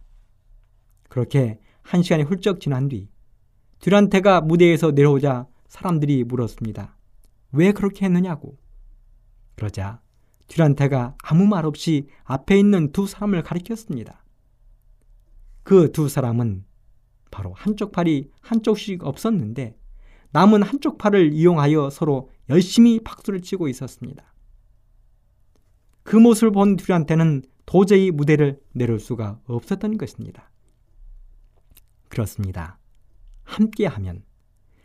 그렇게 1.10 1.60
한 1.82 2.02
시간이 2.02 2.22
훌쩍 2.22 2.58
지난 2.58 2.88
뒤 2.88 3.10
듀란테가 3.80 4.40
무대에서 4.40 4.92
내려오자 4.92 5.46
사람들이 5.70 6.24
물었습니다. 6.24 6.96
왜 7.52 7.72
그렇게 7.72 8.04
했느냐고. 8.04 8.58
그러자 9.54 10.02
듀란테가 10.48 11.16
아무 11.22 11.46
말 11.46 11.64
없이 11.64 12.08
앞에 12.24 12.58
있는 12.58 12.92
두 12.92 13.06
사람을 13.06 13.42
가리켰습니다. 13.42 14.24
그 15.62 15.92
두 15.92 16.08
사람은 16.08 16.64
바로 17.30 17.52
한쪽 17.54 17.92
팔이 17.92 18.30
한쪽씩 18.40 19.04
없었는데 19.04 19.78
남은 20.32 20.62
한쪽 20.62 20.98
팔을 20.98 21.32
이용하여 21.32 21.90
서로 21.90 22.30
열심히 22.48 22.98
박수를 23.00 23.40
치고 23.40 23.68
있었습니다. 23.68 24.24
그 26.02 26.16
모습을 26.16 26.50
본 26.50 26.76
듀란테는 26.76 27.42
도저히 27.64 28.10
무대를 28.10 28.60
내려올 28.72 28.98
수가 28.98 29.40
없었던 29.46 29.98
것입니다. 29.98 30.50
그렇습니다. 32.08 32.80
함께하면 33.44 34.24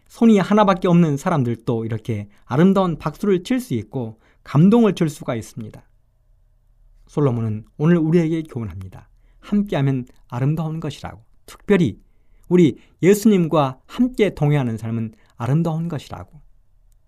손이 0.07 0.39
하나밖에 0.39 0.87
없는 0.87 1.17
사람들도 1.17 1.85
이렇게 1.85 2.29
아름다운 2.45 2.97
박수를 2.97 3.43
칠 3.43 3.59
수 3.59 3.73
있고 3.73 4.19
감동을 4.43 4.93
줄 4.93 5.09
수가 5.09 5.35
있습니다. 5.35 5.83
솔로몬은 7.07 7.65
오늘 7.77 7.97
우리에게 7.97 8.43
교훈합니다. 8.43 9.09
함께하면 9.39 10.05
아름다운 10.27 10.79
것이라고. 10.79 11.23
특별히 11.45 11.99
우리 12.47 12.77
예수님과 13.01 13.79
함께 13.87 14.33
동행하는 14.33 14.77
삶은 14.77 15.13
아름다운 15.35 15.87
것이라고. 15.87 16.41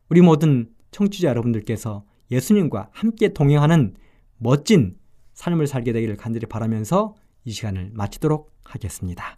우리 0.09 0.21
모든 0.21 0.69
청취자 0.91 1.29
여러분들께서 1.29 2.05
예수님과 2.31 2.89
함께 2.91 3.33
동행하는 3.33 3.95
멋진 4.37 4.97
삶을 5.33 5.67
살게 5.67 5.93
되기를 5.93 6.15
간절히 6.17 6.47
바라면서 6.47 7.15
이 7.45 7.51
시간을 7.51 7.91
마치도록 7.93 8.51
하겠습니다. 8.63 9.37